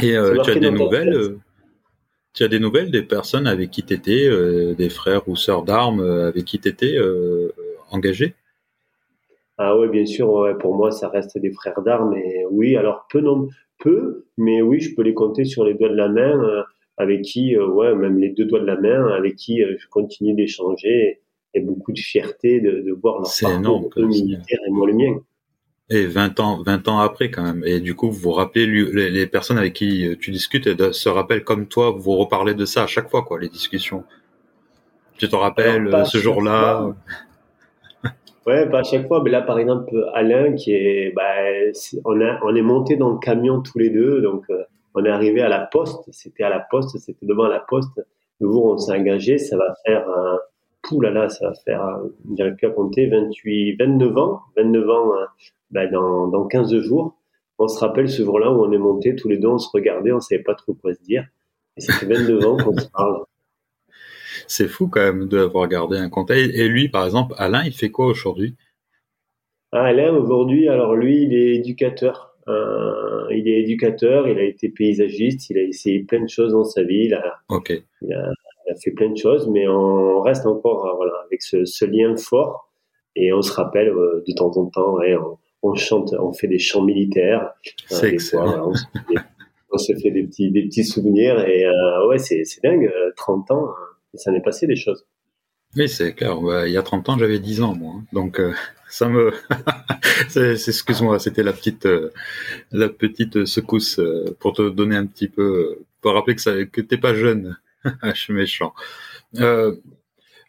Et 0.02 0.16
tu 0.44 0.52
as 0.52 0.56
des 0.56 0.72
nouvelles 0.72 1.38
tu 2.36 2.44
as 2.44 2.50
des 2.50 2.60
nouvelles 2.60 2.92
des 2.92 3.02
personnes 3.02 3.48
avec 3.48 3.72
qui 3.72 3.82
tu 3.82 3.94
étais, 3.94 4.28
euh, 4.28 4.76
des 4.76 4.90
frères 4.90 5.28
ou 5.30 5.38
sœurs 5.38 5.64
d'armes 5.64 6.02
euh, 6.02 6.28
avec 6.28 6.44
qui 6.44 6.60
tu 6.60 6.68
étais 6.68 6.98
euh, 6.98 7.50
engagé? 7.92 8.36
Ah 9.58 9.78
oui, 9.78 9.88
bien 9.88 10.06
sûr, 10.06 10.58
pour 10.60 10.76
moi, 10.76 10.92
ça 10.92 11.08
reste 11.08 11.38
des 11.38 11.52
frères 11.52 11.82
d'armes. 11.82 12.14
Et 12.14 12.46
oui, 12.52 12.76
alors 12.76 13.08
peu, 13.10 13.22
non, 13.22 13.48
peu, 13.80 14.26
mais 14.38 14.62
oui, 14.62 14.82
je 14.82 14.94
peux 14.94 15.02
les 15.02 15.14
compter 15.14 15.46
sur 15.46 15.64
les 15.64 15.76
doigts 15.76 15.88
de 15.88 15.96
la 15.96 16.10
main, 16.10 16.66
avec 16.98 17.22
qui, 17.24 17.58
ouais, 17.58 17.94
même 17.96 18.20
les 18.20 18.30
deux 18.30 18.46
doigts 18.46 18.60
de 18.60 18.66
la 18.66 18.80
main, 18.80 19.08
avec 19.10 19.36
qui 19.36 19.62
je 19.62 19.88
continue 19.90 20.34
d'échanger 20.34 21.22
et 21.54 21.60
beaucoup 21.62 21.92
de 21.92 22.00
fierté 22.00 22.60
de, 22.60 22.82
de 22.82 22.92
voir 22.92 23.22
leur 23.22 23.30
parcours 23.42 23.60
énorme, 23.60 24.08
militaire 24.08 24.60
et 24.68 24.72
moi 24.72 24.88
le 24.88 24.94
mien. 24.94 25.20
Et 25.90 26.06
20 26.08 26.40
ans, 26.40 26.64
20 26.64 26.88
ans 26.88 27.00
après 27.00 27.30
quand 27.30 27.44
même. 27.44 27.64
Et 27.66 27.80
du 27.80 27.96
coup, 27.96 28.10
vous 28.10 28.20
vous 28.20 28.32
rappelez 28.32 28.66
les, 28.66 29.10
les 29.12 29.28
personnes 29.28 29.58
avec 29.58 29.74
qui 29.74 30.08
tu 30.20 30.32
discutes 30.32 30.68
et 30.68 30.76
se 30.94 31.10
rappellent 31.10 31.44
comme 31.44 31.68
toi, 31.68 31.92
vous 31.92 32.16
reparlez 32.18 32.54
de 32.54 32.66
ça 32.66 32.84
à 32.84 32.88
chaque 32.88 33.10
fois, 33.10 33.24
quoi, 33.24 33.40
les 33.40 33.50
discussions. 33.50 34.04
Tu 35.18 35.30
te 35.30 35.36
rappelles 35.36 36.06
ce 36.06 36.18
jour-là 36.18 36.94
Ouais, 38.46 38.70
pas 38.70 38.80
à 38.80 38.84
chaque 38.84 39.08
fois. 39.08 39.24
Mais 39.24 39.32
là, 39.32 39.42
par 39.42 39.58
exemple, 39.58 39.92
Alain, 40.14 40.54
qui 40.54 40.72
est, 40.72 41.12
bah, 41.16 41.24
on, 42.04 42.22
a, 42.22 42.40
on 42.44 42.56
est 42.56 42.62
monté 42.62 42.96
dans 42.96 43.10
le 43.10 43.18
camion 43.18 43.62
tous 43.62 43.80
les 43.80 43.90
deux. 43.90 44.22
Donc, 44.22 44.44
euh, 44.50 44.64
on 44.96 45.06
est 45.06 45.10
arrivé 45.10 45.42
à 45.42 45.50
la 45.50 45.60
poste. 45.60 46.04
C'était 46.12 46.44
à 46.44 46.50
la 46.50 46.60
poste, 46.60 46.98
c'était 46.98 47.26
devant 47.26 47.48
la 47.48 47.60
poste. 47.60 48.02
Le 48.40 48.50
jour 48.50 48.66
où 48.66 48.72
on 48.74 48.78
s'est 48.78 48.92
engagé, 48.92 49.38
ça 49.38 49.58
va 49.58 49.76
faire 49.86 50.10
un. 50.10 50.40
Pouh 50.82 51.02
là 51.02 51.10
là, 51.10 51.30
ça 51.30 51.50
va 51.50 51.54
faire, 51.66 52.00
dirais 52.26 52.56
plus 52.56 52.68
à 52.68 52.70
compter, 52.70 53.08
28, 53.08 53.78
29 53.78 54.18
ans. 54.18 54.42
29 54.58 54.90
ans 54.90 55.14
euh, 55.16 55.26
bah, 55.72 55.88
dans, 55.88 56.28
dans 56.28 56.46
15 56.46 56.80
jours. 56.80 57.16
On 57.58 57.68
se 57.68 57.80
rappelle 57.80 58.10
ce 58.10 58.24
jour-là 58.24 58.52
où 58.52 58.66
on 58.66 58.72
est 58.72 58.78
monté 58.78 59.16
tous 59.16 59.30
les 59.30 59.38
deux, 59.38 59.48
on 59.48 59.58
se 59.58 59.70
regardait, 59.74 60.12
on 60.12 60.20
savait 60.20 60.44
pas 60.44 60.56
trop 60.56 60.74
quoi 60.74 60.94
se 60.94 61.02
dire. 61.02 61.26
Et 61.78 61.82
ça 61.82 61.94
fait 61.94 62.06
29 62.06 62.46
ans 62.46 62.58
qu'on 62.58 62.78
se 62.78 62.88
parle 62.90 63.24
c'est 64.48 64.68
fou 64.68 64.88
quand 64.88 65.02
même 65.02 65.28
d'avoir 65.28 65.68
gardé 65.68 65.98
un 65.98 66.10
contact. 66.10 66.54
Et 66.54 66.68
lui, 66.68 66.90
par 66.90 67.06
exemple, 67.06 67.34
Alain, 67.38 67.64
il 67.64 67.74
fait 67.74 67.90
quoi 67.90 68.08
aujourd'hui? 68.08 68.56
Ah, 69.72 69.86
Alain, 69.86 70.14
aujourd'hui, 70.14 70.70
alors 70.70 70.96
lui, 70.96 71.24
il 71.24 71.34
est 71.34 71.56
éducateur. 71.56 72.35
Euh, 72.48 73.28
il 73.32 73.48
est 73.48 73.62
éducateur, 73.62 74.28
il 74.28 74.38
a 74.38 74.44
été 74.44 74.70
paysagiste, 74.70 75.50
il 75.50 75.58
a 75.58 75.64
essayé 75.64 76.04
plein 76.04 76.22
de 76.22 76.30
choses 76.30 76.52
dans 76.52 76.64
sa 76.64 76.84
vie. 76.84 77.06
Il 77.06 77.14
a, 77.14 77.40
il 78.02 78.14
a, 78.14 78.76
fait 78.84 78.92
plein 78.92 79.10
de 79.10 79.18
choses, 79.18 79.50
mais 79.50 79.68
on 79.68 80.22
reste 80.22 80.46
encore 80.46 80.86
euh, 80.86 80.94
voilà, 80.96 81.14
avec 81.26 81.42
ce, 81.42 81.86
lien 81.86 82.16
fort. 82.18 82.72
Et 83.16 83.32
on 83.34 83.42
se 83.42 83.52
rappelle 83.54 83.90
euh, 83.90 84.24
de 84.28 84.34
temps 84.34 84.56
en 84.58 84.66
temps, 84.68 84.98
on, 85.64 85.74
chante, 85.76 86.14
on 86.20 86.34
fait 86.34 86.48
des 86.48 86.60
chants 86.60 86.84
militaires. 86.84 87.52
C'est 87.88 88.10
excellent. 88.10 88.72
on, 89.72 89.78
se 89.78 89.94
fait 89.94 90.12
des, 90.12 90.24
petits, 90.24 90.52
des 90.52 90.64
petits 90.64 90.84
souvenirs. 90.84 91.40
Et 91.48 91.66
ouais, 92.08 92.20
c'est 92.20 92.44
dingue, 92.64 92.92
30 93.16 93.52
ans. 93.52 93.70
Hein 93.70 93.74
ça 94.14 94.32
n'est 94.32 94.42
passé 94.42 94.66
des 94.66 94.78
choses. 94.78 95.06
Oui, 95.76 95.90
c'est 95.90 96.14
clair. 96.14 96.38
il 96.66 96.72
y 96.72 96.78
a 96.78 96.84
30 96.84 97.10
ans, 97.10 97.18
j'avais 97.18 97.40
10 97.40 97.62
ans, 97.62 97.76
moi. 97.76 97.96
Hein. 97.98 98.06
Donc, 98.14 98.40
ça 98.96 99.10
me... 99.10 99.34
Excuse-moi, 100.70 101.20
c'était 101.20 101.44
la 101.44 101.52
petite, 101.52 101.86
euh, 101.86 102.12
petite 102.98 103.46
secousse 103.46 104.00
euh, 104.00 104.38
pour 104.40 104.54
te 104.54 104.70
donner 104.70 104.96
un 104.96 105.06
petit 105.06 105.28
peu... 105.28 105.80
pour 106.00 106.14
rappeler 106.14 106.36
que, 106.36 106.42
ça, 106.42 106.64
que 106.64 106.80
t'es 106.80 106.98
pas 106.98 107.14
jeune. 107.14 107.58
Je 108.04 108.14
suis 108.14 108.34
méchant. 108.34 108.74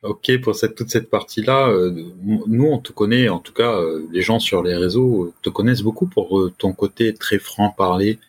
ok, 0.03 0.41
pour 0.41 0.55
cette, 0.55 0.77
toute 0.77 0.91
cette 0.91 1.11
partie-là, 1.11 1.73
nous, 2.47 2.67
on 2.67 2.79
te 2.79 2.93
connaît, 2.93 3.29
en 3.29 3.41
tout 3.41 3.53
cas, 3.53 3.81
les 4.13 4.23
gens 4.23 4.39
sur 4.39 4.63
les 4.63 4.77
réseaux 4.77 5.35
te 5.43 5.51
connaissent 5.51 5.83
beaucoup 5.83 6.07
pour 6.07 6.49
ton 6.57 6.73
côté 6.73 7.15
très 7.15 7.41
franc-parler, 7.41 8.21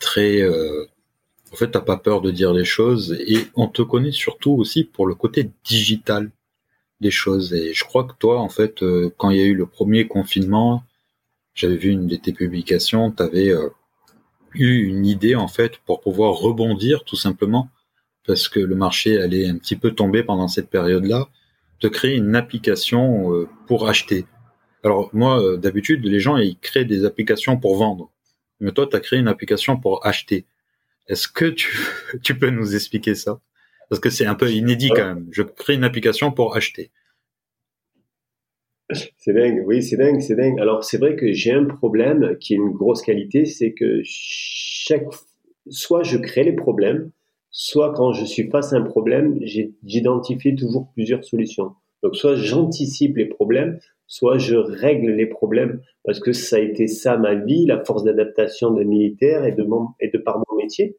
très 0.00 0.44
en 1.52 1.56
fait, 1.56 1.70
t'as 1.70 1.80
pas 1.80 1.96
peur 1.96 2.20
de 2.20 2.32
dire 2.32 2.52
les 2.52 2.64
choses 2.64 3.16
et 3.20 3.46
on 3.54 3.68
te 3.68 3.82
connaît 3.82 4.10
surtout 4.10 4.52
aussi 4.52 4.82
pour 4.82 5.06
le 5.06 5.14
côté 5.14 5.50
digital 5.64 6.30
des 7.00 7.10
choses. 7.10 7.52
Et 7.52 7.74
je 7.74 7.84
crois 7.84 8.04
que 8.04 8.14
toi, 8.18 8.40
en 8.40 8.48
fait, 8.48 8.82
euh, 8.82 9.12
quand 9.16 9.30
il 9.30 9.38
y 9.38 9.42
a 9.42 9.46
eu 9.46 9.54
le 9.54 9.66
premier 9.66 10.06
confinement, 10.06 10.82
j'avais 11.54 11.76
vu 11.76 11.90
une 11.90 12.06
de 12.06 12.16
tes 12.16 12.32
publications, 12.32 13.10
tu 13.10 13.22
avais 13.22 13.50
euh, 13.50 13.68
eu 14.54 14.84
une 14.84 15.06
idée 15.06 15.34
en 15.34 15.48
fait 15.48 15.78
pour 15.86 16.00
pouvoir 16.00 16.34
rebondir 16.34 17.04
tout 17.04 17.16
simplement 17.16 17.70
parce 18.26 18.48
que 18.48 18.60
le 18.60 18.74
marché 18.74 19.18
allait 19.18 19.48
un 19.48 19.56
petit 19.56 19.76
peu 19.76 19.92
tomber 19.92 20.24
pendant 20.24 20.48
cette 20.48 20.68
période-là, 20.68 21.28
de 21.80 21.88
créer 21.88 22.16
une 22.16 22.34
application 22.34 23.32
euh, 23.32 23.48
pour 23.66 23.88
acheter. 23.88 24.26
Alors 24.82 25.10
moi, 25.12 25.56
d'habitude, 25.58 26.04
les 26.04 26.20
gens 26.20 26.36
ils 26.36 26.58
créent 26.58 26.84
des 26.84 27.04
applications 27.04 27.56
pour 27.56 27.76
vendre, 27.76 28.10
mais 28.60 28.72
toi, 28.72 28.86
tu 28.86 28.96
as 28.96 29.00
créé 29.00 29.18
une 29.18 29.28
application 29.28 29.78
pour 29.78 30.04
acheter. 30.06 30.46
Est-ce 31.08 31.28
que 31.28 31.46
tu, 31.46 31.78
tu 32.22 32.36
peux 32.38 32.50
nous 32.50 32.74
expliquer 32.74 33.14
ça? 33.14 33.40
Parce 33.88 34.00
que 34.00 34.10
c'est 34.10 34.26
un 34.26 34.34
peu 34.34 34.50
inédit 34.50 34.90
quand 34.90 35.06
même. 35.06 35.28
Je 35.30 35.42
crée 35.42 35.74
une 35.74 35.84
application 35.84 36.32
pour 36.32 36.56
acheter. 36.56 36.90
C'est 39.18 39.32
dingue, 39.32 39.64
oui, 39.66 39.82
c'est 39.82 39.96
dingue, 39.96 40.20
c'est 40.20 40.36
dingue. 40.36 40.60
Alors, 40.60 40.84
c'est 40.84 40.98
vrai 40.98 41.16
que 41.16 41.32
j'ai 41.32 41.52
un 41.52 41.64
problème 41.64 42.36
qui 42.40 42.54
est 42.54 42.56
une 42.56 42.70
grosse 42.70 43.02
qualité, 43.02 43.44
c'est 43.44 43.72
que 43.72 44.00
chaque, 44.04 45.06
soit 45.68 46.04
je 46.04 46.18
crée 46.18 46.44
les 46.44 46.52
problèmes, 46.52 47.10
soit 47.50 47.92
quand 47.94 48.12
je 48.12 48.24
suis 48.24 48.48
face 48.48 48.72
à 48.72 48.76
un 48.76 48.82
problème, 48.82 49.38
j'identifie 49.42 50.54
toujours 50.54 50.92
plusieurs 50.94 51.24
solutions. 51.24 51.72
Donc, 52.02 52.14
soit 52.14 52.36
j'anticipe 52.36 53.16
les 53.16 53.26
problèmes, 53.26 53.78
soit 54.06 54.38
je 54.38 54.54
règle 54.54 55.10
les 55.10 55.26
problèmes 55.26 55.80
parce 56.04 56.20
que 56.20 56.32
ça 56.32 56.56
a 56.56 56.60
été 56.60 56.86
ça 56.86 57.16
ma 57.16 57.34
vie, 57.34 57.66
la 57.66 57.84
force 57.84 58.04
d'adaptation 58.04 58.70
de 58.70 58.84
militaire 58.84 59.44
et 59.44 59.52
de, 59.52 59.64
mon, 59.64 59.88
et 60.00 60.10
de 60.10 60.18
par 60.18 60.38
mon 60.38 60.56
métier. 60.56 60.96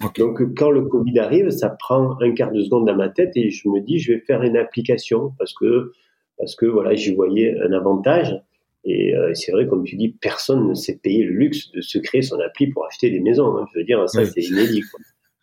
Donc 0.00 0.40
quand 0.56 0.70
le 0.70 0.82
Covid 0.82 1.18
arrive, 1.18 1.50
ça 1.50 1.70
prend 1.70 2.20
un 2.20 2.32
quart 2.32 2.52
de 2.52 2.62
seconde 2.62 2.86
dans 2.86 2.94
ma 2.94 3.08
tête 3.08 3.32
et 3.36 3.50
je 3.50 3.68
me 3.68 3.80
dis 3.80 3.98
je 3.98 4.12
vais 4.12 4.20
faire 4.20 4.42
une 4.42 4.56
application 4.56 5.32
parce 5.38 5.52
que 5.52 5.92
parce 6.36 6.54
que 6.54 6.66
voilà 6.66 6.94
j'y 6.94 7.14
voyais 7.14 7.56
un 7.60 7.72
avantage 7.72 8.40
et 8.84 9.14
euh, 9.16 9.34
c'est 9.34 9.50
vrai 9.50 9.66
comme 9.66 9.82
tu 9.82 9.96
dis 9.96 10.10
personne 10.10 10.68
ne 10.68 10.74
s'est 10.74 10.98
payé 11.02 11.24
le 11.24 11.32
luxe 11.32 11.72
de 11.72 11.80
se 11.80 11.98
créer 11.98 12.22
son 12.22 12.38
appli 12.38 12.68
pour 12.68 12.86
acheter 12.86 13.10
des 13.10 13.18
maisons. 13.18 13.56
Hein. 13.56 13.66
Je 13.72 13.80
veux 13.80 13.84
dire 13.84 14.08
ça 14.08 14.24
c'est 14.24 14.42
inédit. 14.42 14.84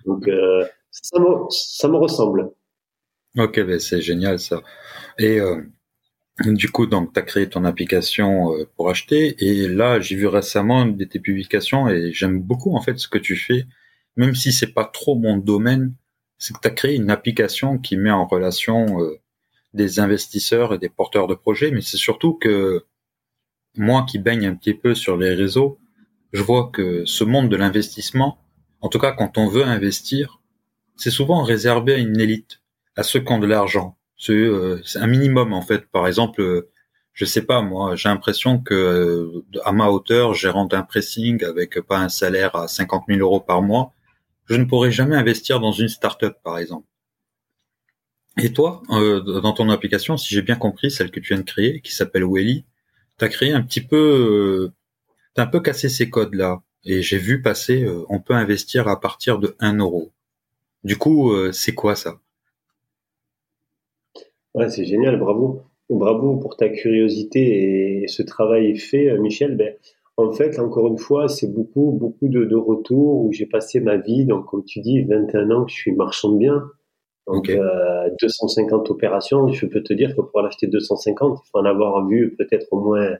Donc 0.05 0.27
euh, 0.29 0.63
ça 0.89 1.19
me 1.19 1.27
ça 1.49 1.89
me 1.89 1.97
ressemble. 1.97 2.49
Ok 3.37 3.59
ben 3.59 3.79
c'est 3.79 3.99
génial 3.99 4.39
ça 4.39 4.61
et 5.19 5.41
euh, 5.41 5.61
du 6.43 6.69
coup, 6.69 6.85
donc, 6.85 7.13
tu 7.13 7.19
as 7.19 7.23
créé 7.23 7.47
ton 7.47 7.63
application 7.63 8.53
euh, 8.53 8.65
pour 8.75 8.89
acheter. 8.89 9.35
Et 9.39 9.67
là, 9.67 9.99
j'ai 9.99 10.15
vu 10.15 10.27
récemment 10.27 10.83
une 10.83 10.97
de 10.97 11.05
tes 11.05 11.19
publications 11.19 11.87
et 11.87 12.11
j'aime 12.11 12.41
beaucoup, 12.41 12.75
en 12.75 12.81
fait, 12.81 12.99
ce 12.99 13.07
que 13.07 13.17
tu 13.17 13.35
fais. 13.35 13.65
Même 14.17 14.35
si 14.35 14.51
c'est 14.51 14.73
pas 14.73 14.85
trop 14.85 15.15
mon 15.15 15.37
domaine, 15.37 15.93
c'est 16.37 16.53
que 16.53 16.59
tu 16.61 16.67
as 16.67 16.71
créé 16.71 16.95
une 16.95 17.09
application 17.09 17.77
qui 17.77 17.97
met 17.97 18.11
en 18.11 18.25
relation 18.25 19.01
euh, 19.01 19.19
des 19.73 19.99
investisseurs 19.99 20.73
et 20.73 20.77
des 20.77 20.89
porteurs 20.89 21.27
de 21.27 21.35
projets. 21.35 21.71
Mais 21.71 21.81
c'est 21.81 21.97
surtout 21.97 22.33
que 22.33 22.85
moi 23.75 24.05
qui 24.09 24.19
baigne 24.19 24.47
un 24.47 24.55
petit 24.55 24.73
peu 24.73 24.95
sur 24.95 25.17
les 25.17 25.33
réseaux, 25.33 25.79
je 26.33 26.41
vois 26.41 26.69
que 26.71 27.05
ce 27.05 27.23
monde 27.23 27.49
de 27.49 27.55
l'investissement, 27.55 28.39
en 28.81 28.89
tout 28.89 28.99
cas 28.99 29.11
quand 29.11 29.37
on 29.37 29.47
veut 29.47 29.63
investir, 29.63 30.41
c'est 30.97 31.11
souvent 31.11 31.43
réservé 31.43 31.93
à 31.93 31.97
une 31.97 32.19
élite, 32.19 32.61
à 32.95 33.03
ceux 33.03 33.19
qui 33.19 33.31
ont 33.31 33.39
de 33.39 33.47
l'argent 33.47 33.97
euh, 34.29 34.81
c'est 34.85 34.99
un 34.99 35.07
minimum 35.07 35.53
en 35.53 35.61
fait. 35.61 35.89
Par 35.91 36.07
exemple, 36.07 36.41
euh, 36.41 36.69
je 37.13 37.25
sais 37.25 37.45
pas 37.45 37.61
moi, 37.61 37.95
j'ai 37.95 38.09
l'impression 38.09 38.59
que 38.59 38.73
euh, 38.73 39.59
à 39.63 39.71
ma 39.71 39.89
hauteur, 39.89 40.33
gérant 40.33 40.67
un 40.71 40.83
pressing 40.83 41.43
avec 41.43 41.79
pas 41.81 41.99
un 41.99 42.09
salaire 42.09 42.55
à 42.55 42.67
50 42.67 43.05
000 43.07 43.19
euros 43.19 43.39
par 43.39 43.61
mois, 43.61 43.93
je 44.45 44.55
ne 44.55 44.65
pourrais 44.65 44.91
jamais 44.91 45.15
investir 45.15 45.59
dans 45.59 45.71
une 45.71 45.87
start-up 45.87 46.37
par 46.43 46.57
exemple. 46.57 46.87
Et 48.41 48.51
toi, 48.51 48.81
dans 48.89 49.53
ton 49.53 49.69
application, 49.69 50.17
si 50.17 50.33
j'ai 50.33 50.41
bien 50.41 50.57
compris, 50.57 50.91
celle 50.91 51.09
que 51.09 51.19
tu 51.19 51.33
viens 51.33 51.41
de 51.41 51.49
créer, 51.49 51.79
qui 51.81 51.93
s'appelle 51.93 52.25
Welly, 52.25 52.65
tu 53.17 53.25
as 53.25 53.29
créé 53.29 53.53
un 53.53 53.61
petit 53.61 53.81
peu, 53.81 54.71
t'as 55.33 55.43
un 55.43 55.47
peu 55.47 55.61
cassé 55.61 55.87
ces 55.87 56.09
codes-là. 56.09 56.61
Et 56.83 57.01
j'ai 57.01 57.17
vu 57.17 57.41
passer, 57.41 57.87
on 58.09 58.19
peut 58.19 58.33
investir 58.33 58.89
à 58.89 58.99
partir 58.99 59.39
de 59.39 59.55
1 59.59 59.77
euro. 59.77 60.11
Du 60.83 60.97
coup, 60.97 61.33
c'est 61.53 61.73
quoi 61.73 61.95
ça? 61.95 62.19
Ouais, 64.55 64.69
c'est 64.69 64.85
génial, 64.85 65.19
bravo. 65.19 65.63
Bravo 65.89 66.37
pour 66.37 66.55
ta 66.55 66.69
curiosité 66.69 68.03
et 68.03 68.07
ce 68.07 68.23
travail 68.23 68.77
fait, 68.77 69.09
euh, 69.09 69.19
Michel. 69.19 69.57
Ben, 69.57 69.75
en 70.17 70.31
fait, 70.31 70.59
encore 70.59 70.87
une 70.87 70.97
fois, 70.97 71.27
c'est 71.27 71.51
beaucoup, 71.53 71.91
beaucoup 71.91 72.27
de, 72.29 72.45
de 72.45 72.55
retours 72.55 73.25
où 73.25 73.33
j'ai 73.33 73.45
passé 73.45 73.79
ma 73.81 73.97
vie. 73.97 74.25
Donc, 74.25 74.45
comme 74.45 74.63
tu 74.63 74.79
dis, 74.79 75.01
21 75.03 75.51
ans 75.51 75.65
que 75.65 75.71
je 75.71 75.75
suis 75.75 75.91
marchand 75.91 76.31
de 76.31 76.37
biens. 76.37 76.63
Donc, 77.27 77.51
250 78.21 78.87
euh, 78.89 78.93
opérations. 78.93 79.47
Je 79.49 79.65
peux 79.65 79.83
te 79.83 79.93
dire 79.93 80.15
que 80.15 80.21
pour 80.21 80.39
en 80.39 80.45
acheter 80.45 80.67
250, 80.67 81.39
il 81.43 81.49
faut 81.49 81.57
en 81.57 81.65
avoir 81.65 82.07
vu 82.07 82.35
peut-être 82.37 82.67
au 82.71 82.79
moins 82.79 83.17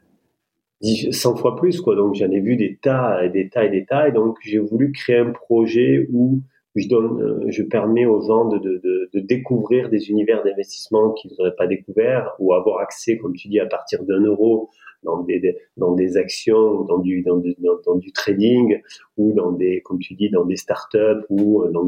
100 0.82 1.36
fois 1.36 1.58
plus, 1.58 1.82
quoi. 1.82 1.96
Donc, 1.96 2.16
j'en 2.16 2.32
ai 2.32 2.40
vu 2.40 2.56
des 2.56 2.78
tas 2.82 3.26
et 3.26 3.30
des 3.30 3.50
tas 3.50 3.66
et 3.66 3.70
des 3.70 3.86
tas. 3.86 4.08
Et 4.08 4.12
donc, 4.14 4.38
j'ai 4.42 4.60
voulu 4.60 4.94
créer 4.94 5.18
un 5.18 5.32
projet 5.32 6.08
où 6.14 6.42
je 6.76 6.88
donne, 6.88 7.22
euh, 7.22 7.46
je 7.50 7.64
permets 7.64 8.06
aux 8.06 8.22
gens 8.22 8.46
de, 8.46 8.58
de, 8.58 8.82
de, 8.84 9.10
de 9.14 9.20
découvrir 9.20 9.90
des 9.90 10.10
univers 10.10 10.44
d'investissement 10.44 11.12
qu'ils 11.12 11.32
n'auraient 11.38 11.56
pas 11.56 11.68
découvert 11.68 12.36
ou 12.40 12.54
avoir 12.54 12.80
accès, 12.80 13.18
comme 13.18 13.34
tu 13.34 13.48
dis, 13.48 13.60
à 13.60 13.66
partir 13.66 14.04
d'un 14.04 14.22
euro 14.22 14.70
dans 15.06 15.22
des, 15.22 15.58
dans 15.78 15.94
des 15.94 16.18
actions, 16.18 16.82
dans 16.82 17.00
du, 17.00 17.22
dans, 17.22 17.38
du, 17.38 17.56
dans, 17.86 17.96
du 17.96 18.12
trading 18.12 18.82
ou 19.18 19.34
dans 19.34 19.52
des, 19.52 19.82
comme 19.82 20.00
tu 20.00 20.16
dis, 20.16 20.30
dans 20.30 20.46
des 20.46 20.58
startups 20.58 21.24
ou 21.30 21.62
euh, 21.62 21.72
dans, 21.72 21.88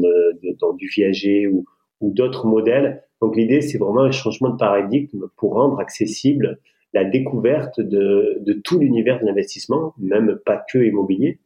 dans 0.60 0.72
du 0.72 0.88
viager 0.88 1.46
ou, 1.46 1.64
ou 2.00 2.12
d'autres 2.12 2.46
modèles. 2.46 3.02
Donc 3.20 3.36
l'idée, 3.36 3.60
c'est 3.60 3.78
vraiment 3.78 4.02
un 4.02 4.10
changement 4.10 4.50
de 4.50 4.56
paradigme 4.56 5.26
pour 5.36 5.54
rendre 5.54 5.80
accessible 5.80 6.58
la 6.94 7.04
découverte 7.04 7.80
de, 7.80 8.38
de 8.40 8.52
tout 8.54 8.78
l'univers 8.78 9.20
de 9.20 9.26
l'investissement, 9.26 9.92
même 9.98 10.38
pas 10.46 10.64
que 10.72 10.78
immobilier, 10.78 11.38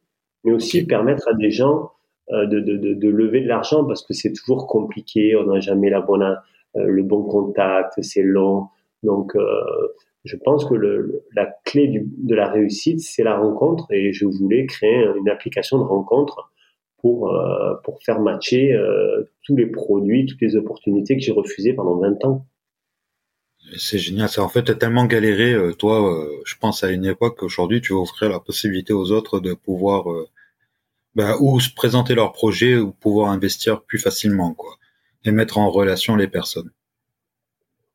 mais 0.45 0.53
aussi 0.53 0.87
permettre 0.87 1.29
à 1.29 1.35
des 1.35 1.51
gens 1.51 1.91
euh, 2.31 2.47
de, 2.47 2.61
de, 2.61 2.95
de, 2.95 3.09
lever 3.09 3.41
de 3.41 3.49
l'argent 3.49 3.85
parce 3.85 4.03
que 4.07 4.15
c'est 4.15 4.33
toujours 4.33 4.67
compliqué, 4.67 5.35
on 5.37 5.47
n'a 5.47 5.61
jamais 5.61 5.91
la 5.91 6.01
bonne, 6.01 6.23
euh, 6.23 6.85
le 6.85 7.03
bon 7.03 7.25
contact, 7.25 7.95
c'est 8.03 8.23
long. 8.23 8.69
Donc, 9.03 9.35
euh, 9.35 9.43
je 10.25 10.37
pense 10.37 10.65
que 10.65 10.75
le, 10.75 11.25
la 11.35 11.53
clé 11.65 11.89
du, 11.89 12.07
de 12.07 12.35
la 12.35 12.49
réussite, 12.49 13.01
c'est 13.01 13.25
la 13.25 13.37
rencontre 13.37 13.91
et 13.91 14.13
je 14.13 14.25
voulais 14.25 14.67
créer 14.67 15.05
une 15.19 15.29
application 15.29 15.79
de 15.79 15.85
rencontre 15.85 16.53
pour, 16.99 17.35
euh, 17.35 17.75
pour 17.83 18.01
faire 18.03 18.21
matcher 18.21 18.73
euh, 18.73 19.25
tous 19.43 19.57
les 19.57 19.67
produits, 19.67 20.27
toutes 20.27 20.41
les 20.41 20.57
opportunités 20.57 21.17
que 21.17 21.23
j'ai 21.23 21.33
refusées 21.33 21.75
pendant 21.75 21.99
20 21.99 22.25
ans. 22.25 22.47
C'est 23.77 23.99
génial. 23.99 24.29
Ça, 24.29 24.43
en 24.43 24.49
fait, 24.49 24.63
tu 24.63 24.71
as 24.71 24.77
tellement 24.77 25.07
galéré. 25.07 25.53
Euh, 25.53 25.73
toi, 25.73 26.27
je 26.45 26.55
pense 26.57 26.85
à 26.85 26.91
une 26.91 27.05
époque, 27.05 27.43
aujourd'hui, 27.43 27.81
tu 27.81 27.93
veux 27.93 27.99
offrir 27.99 28.31
la 28.31 28.39
possibilité 28.39 28.93
aux 28.93 29.11
autres 29.11 29.41
de 29.41 29.55
pouvoir 29.55 30.05
bah, 31.15 31.37
ou 31.41 31.59
se 31.59 31.73
présenter 31.75 32.15
leur 32.15 32.33
projet 32.33 32.77
ou 32.77 32.93
pouvoir 32.93 33.31
investir 33.31 33.83
plus 33.83 33.99
facilement, 33.99 34.55
quoi, 34.55 34.77
et 35.25 35.33
mettre 35.33 35.59
en 35.59 35.71
relation 35.71 36.15
les 36.15 36.29
personnes. 36.29 36.71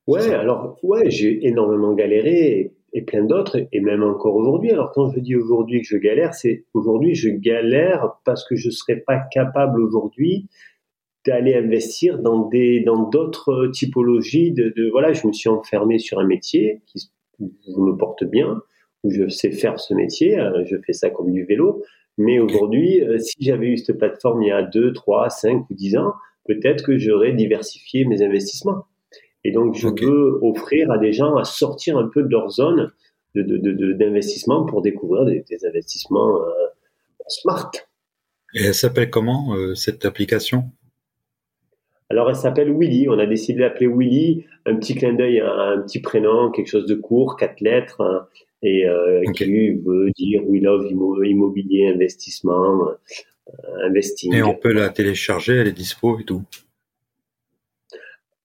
Ouais, 0.07 0.33
alors 0.33 0.77
ouais, 0.83 1.09
j'ai 1.09 1.45
énormément 1.45 1.93
galéré 1.93 2.73
et, 2.93 3.01
plein 3.01 3.25
d'autres, 3.25 3.67
et 3.71 3.81
même 3.81 4.03
encore 4.03 4.35
aujourd'hui. 4.35 4.71
Alors 4.71 4.91
quand 4.93 5.11
je 5.11 5.19
dis 5.19 5.35
aujourd'hui 5.35 5.81
que 5.81 5.87
je 5.87 5.97
galère, 5.97 6.33
c'est 6.33 6.65
aujourd'hui 6.73 7.13
je 7.13 7.29
galère 7.29 8.13
parce 8.23 8.47
que 8.47 8.55
je 8.55 8.69
serais 8.69 8.95
pas 8.95 9.19
capable 9.31 9.81
aujourd'hui 9.81 10.47
d'aller 11.25 11.55
investir 11.55 12.19
dans 12.19 12.47
des 12.47 12.79
dans 12.79 13.09
d'autres 13.09 13.67
typologies 13.67 14.53
de, 14.53 14.73
de, 14.75 14.89
voilà, 14.89 15.11
je 15.11 15.27
me 15.27 15.33
suis 15.33 15.49
enfermé 15.49 15.99
sur 15.99 16.19
un 16.19 16.25
métier 16.25 16.81
qui 16.85 17.11
me 17.39 17.91
porte 17.97 18.23
bien, 18.23 18.61
où 19.03 19.11
je 19.11 19.27
sais 19.27 19.51
faire 19.51 19.79
ce 19.79 19.93
métier, 19.93 20.39
euh, 20.39 20.63
je 20.65 20.77
fais 20.85 20.93
ça 20.93 21.09
comme 21.09 21.31
du 21.31 21.43
vélo. 21.43 21.83
Mais 22.17 22.39
aujourd'hui, 22.39 23.01
euh, 23.03 23.19
si 23.19 23.35
j'avais 23.41 23.67
eu 23.67 23.77
cette 23.77 23.97
plateforme 23.97 24.41
il 24.41 24.47
y 24.47 24.51
a 24.51 24.63
2, 24.63 24.93
3, 24.93 25.29
5 25.29 25.69
ou 25.69 25.73
10 25.73 25.97
ans, 25.97 26.13
peut-être 26.45 26.83
que 26.83 26.97
j'aurais 26.97 27.33
diversifié 27.33 28.05
mes 28.05 28.23
investissements. 28.23 28.85
Et 29.43 29.51
donc, 29.51 29.75
je 29.75 29.87
veux 29.87 30.39
offrir 30.41 30.91
à 30.91 30.97
des 30.97 31.13
gens 31.13 31.35
à 31.35 31.43
sortir 31.43 31.97
un 31.97 32.07
peu 32.07 32.23
de 32.23 32.29
leur 32.29 32.49
zone 32.49 32.91
d'investissement 33.35 34.61
de, 34.61 34.65
de, 34.65 34.69
pour 34.69 34.81
découvrir 34.81 35.25
des, 35.25 35.45
des 35.49 35.65
investissements 35.65 36.41
euh, 36.41 36.49
smart. 37.27 37.71
Et 38.53 38.63
elle 38.63 38.73
s'appelle 38.73 39.09
comment, 39.09 39.55
euh, 39.55 39.75
cette 39.75 40.05
application? 40.05 40.65
Alors, 42.09 42.29
elle 42.29 42.35
s'appelle 42.35 42.73
Willy. 42.75 43.09
On 43.09 43.19
a 43.19 43.25
décidé 43.25 43.59
d'appeler 43.59 43.87
Willy. 43.87 44.45
Un 44.65 44.75
petit 44.77 44.95
clin 44.95 45.13
d'œil 45.13 45.41
à 45.41 45.51
un 45.51 45.81
petit 45.81 46.01
prénom, 46.01 46.51
quelque 46.51 46.67
chose 46.67 46.85
de 46.85 46.95
court, 46.95 47.35
quatre 47.35 47.59
lettres, 47.61 48.01
hein, 48.01 48.27
et 48.63 48.85
euh, 48.85 49.23
qui 49.33 49.71
veut 49.71 50.09
dire 50.15 50.41
We 50.45 50.61
love 50.61 50.91
immobilier, 50.91 51.87
investissement, 51.93 52.89
euh, 52.89 53.85
investing. 53.85 54.33
Et 54.33 54.43
on 54.43 54.55
peut 54.55 54.73
la 54.73 54.89
télécharger, 54.89 55.55
elle 55.55 55.67
est 55.67 55.73
dispo 55.73 56.19
et 56.19 56.23
tout. 56.23 56.43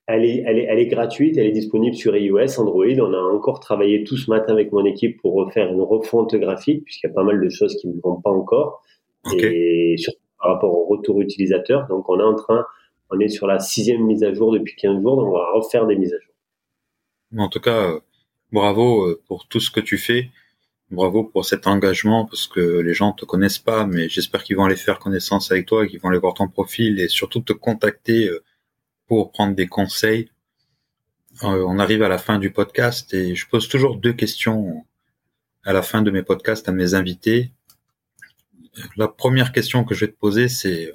Elle 0.05 0.25
est, 0.25 0.43
elle, 0.45 0.59
est, 0.59 0.63
elle 0.63 0.79
est 0.79 0.87
gratuite, 0.87 1.37
elle 1.37 1.45
est 1.45 1.51
disponible 1.51 1.95
sur 1.95 2.15
iOS, 2.15 2.59
Android. 2.59 2.99
On 2.99 3.13
a 3.13 3.33
encore 3.33 3.61
travaillé 3.61 4.03
tout 4.03 4.17
ce 4.17 4.29
matin 4.29 4.53
avec 4.53 4.71
mon 4.71 4.83
équipe 4.83 5.21
pour 5.21 5.33
refaire 5.33 5.71
une 5.71 5.81
refonte 5.81 6.35
graphique, 6.35 6.83
puisqu'il 6.83 7.07
y 7.07 7.09
a 7.09 7.13
pas 7.13 7.23
mal 7.23 7.39
de 7.39 7.49
choses 7.49 7.77
qui 7.77 7.87
ne 7.87 7.99
vont 8.01 8.19
pas 8.19 8.31
encore. 8.31 8.83
Et 9.31 9.95
surtout 9.97 10.19
par 10.43 10.53
rapport 10.53 10.77
au 10.77 10.85
retour 10.85 11.21
utilisateur. 11.21 11.87
Donc, 11.87 12.09
on 12.09 12.19
est 12.19 12.23
en 12.23 12.35
train, 12.35 12.65
on 13.09 13.19
est 13.19 13.29
sur 13.29 13.47
la 13.47 13.59
sixième 13.59 14.03
mise 14.03 14.23
à 14.23 14.33
jour 14.33 14.51
depuis 14.51 14.75
15 14.75 15.01
jours, 15.01 15.15
donc 15.15 15.27
on 15.27 15.37
va 15.37 15.51
refaire 15.53 15.87
des 15.87 15.95
mises 15.95 16.13
à 16.13 16.19
jour. 16.19 16.33
En 17.37 17.47
tout 17.47 17.61
cas, 17.61 17.99
bravo 18.51 19.07
euh, 19.07 19.21
pour 19.27 19.47
tout 19.47 19.59
ce 19.59 19.71
que 19.71 19.79
tu 19.79 19.97
fais. 19.97 20.29
Bravo 20.91 21.23
pour 21.23 21.45
cet 21.45 21.65
engagement 21.65 22.25
parce 22.25 22.45
que 22.45 22.59
les 22.59 22.93
gens 22.93 23.13
te 23.13 23.25
connaissent 23.25 23.57
pas, 23.57 23.87
mais 23.87 24.09
j'espère 24.09 24.43
qu'ils 24.43 24.57
vont 24.57 24.65
aller 24.65 24.75
faire 24.75 24.99
connaissance 24.99 25.51
avec 25.51 25.65
toi, 25.65 25.87
qu'ils 25.87 25.99
vont 25.99 26.09
aller 26.09 26.19
voir 26.19 26.35
ton 26.35 26.47
profil 26.47 26.99
et 26.99 27.07
surtout 27.07 27.39
te 27.39 27.53
contacter 27.53 28.27
euh, 28.27 28.43
pour 29.13 29.31
prendre 29.31 29.53
des 29.53 29.67
conseils. 29.67 30.31
Euh, 31.43 31.63
on 31.67 31.77
arrive 31.77 32.01
à 32.01 32.09
la 32.09 32.17
fin 32.17 32.39
du 32.39 32.49
podcast 32.49 33.13
et 33.13 33.35
je 33.35 33.47
pose 33.47 33.67
toujours 33.67 33.95
deux 33.95 34.13
questions 34.13 34.87
à 35.63 35.71
la 35.71 35.83
fin 35.83 36.01
de 36.01 36.09
mes 36.09 36.23
podcasts 36.23 36.67
à 36.67 36.71
mes 36.71 36.95
invités. 36.95 37.51
La 38.97 39.07
première 39.07 39.51
question 39.51 39.83
que 39.83 39.93
je 39.93 40.05
vais 40.05 40.11
te 40.11 40.17
poser, 40.17 40.49
c'est 40.49 40.93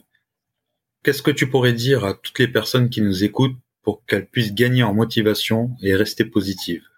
qu'est-ce 1.04 1.22
que 1.22 1.30
tu 1.30 1.48
pourrais 1.48 1.74
dire 1.74 2.04
à 2.04 2.12
toutes 2.12 2.40
les 2.40 2.48
personnes 2.48 2.90
qui 2.90 3.02
nous 3.02 3.22
écoutent 3.22 3.56
pour 3.82 4.04
qu'elles 4.04 4.26
puissent 4.26 4.52
gagner 4.52 4.82
en 4.82 4.94
motivation 4.94 5.70
et 5.80 5.94
rester 5.94 6.24
positives? 6.24 6.88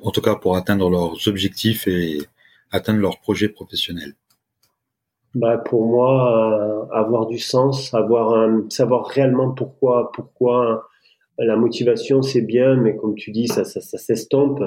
En 0.00 0.12
tout 0.12 0.20
cas, 0.20 0.36
pour 0.36 0.56
atteindre 0.56 0.88
leurs 0.88 1.26
objectifs 1.26 1.88
et 1.88 2.22
atteindre 2.70 3.00
leurs 3.00 3.18
projets 3.18 3.48
professionnels 3.48 4.14
bah 5.36 5.58
pour 5.58 5.86
moi, 5.86 6.88
euh, 6.90 6.94
avoir 6.94 7.26
du 7.26 7.38
sens, 7.38 7.92
avoir 7.92 8.32
un, 8.34 8.64
savoir 8.70 9.06
réellement 9.06 9.50
pourquoi, 9.50 10.10
pourquoi 10.12 10.88
la 11.38 11.56
motivation 11.56 12.22
c'est 12.22 12.40
bien, 12.40 12.74
mais 12.76 12.96
comme 12.96 13.14
tu 13.14 13.32
dis, 13.32 13.46
ça, 13.46 13.64
ça, 13.64 13.82
ça 13.82 13.98
s'estompe. 13.98 14.62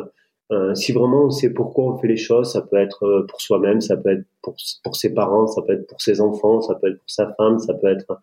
Euh, 0.52 0.76
si 0.76 0.92
vraiment 0.92 1.26
on 1.26 1.30
sait 1.32 1.52
pourquoi 1.52 1.86
on 1.86 1.98
fait 1.98 2.08
les 2.08 2.18
choses, 2.18 2.54
ça 2.54 2.62
peut 2.62 2.78
être 2.78 3.04
euh, 3.04 3.26
pour 3.28 3.42
soi-même, 3.42 3.82
ça 3.82 3.98
peut 3.98 4.12
être 4.12 4.26
pour, 4.44 4.56
pour 4.84 4.96
ses 4.96 5.14
parents, 5.14 5.48
ça 5.48 5.64
peut 5.64 5.74
être 5.74 5.88
pour 5.88 6.02
ses 6.02 6.22
enfants, 6.22 6.62
ça 6.62 6.76
peut 6.76 6.92
être 6.92 7.00
pour 7.00 7.10
sa 7.10 7.34
femme, 7.34 7.58
ça 7.58 7.74
peut 7.74 7.88
être 7.88 8.20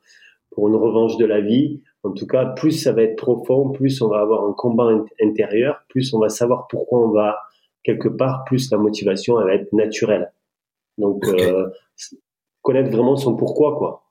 pour 0.53 0.69
une 0.69 0.77
revanche 0.77 1.17
de 1.17 1.27
la 1.27 1.41
vie. 1.41 1.83
En 2.05 2.13
tout 2.13 2.29
cas, 2.29 2.47
plus 2.47 2.73
ça 2.73 2.93
va 2.93 3.03
être 3.03 3.17
profond, 3.17 3.71
plus 3.71 4.01
on 4.03 4.09
va 4.09 4.21
avoir 4.21 4.45
un 4.45 4.53
combat 4.53 4.89
intérieur, 5.21 5.81
plus 5.89 6.15
on 6.15 6.21
va 6.21 6.29
savoir 6.29 6.69
pourquoi 6.69 7.01
on 7.01 7.11
va 7.11 7.39
quelque 7.83 8.09
part, 8.09 8.45
plus 8.45 8.71
la 8.71 8.79
motivation 8.79 9.41
elle 9.41 9.47
va 9.47 9.55
être 9.55 9.73
naturelle. 9.73 10.33
Donc, 10.99 11.27
euh, 11.29 11.69
connaître 12.67 12.91
vraiment 12.91 13.17
son 13.17 13.37
pourquoi, 13.37 13.79
quoi. 13.79 14.03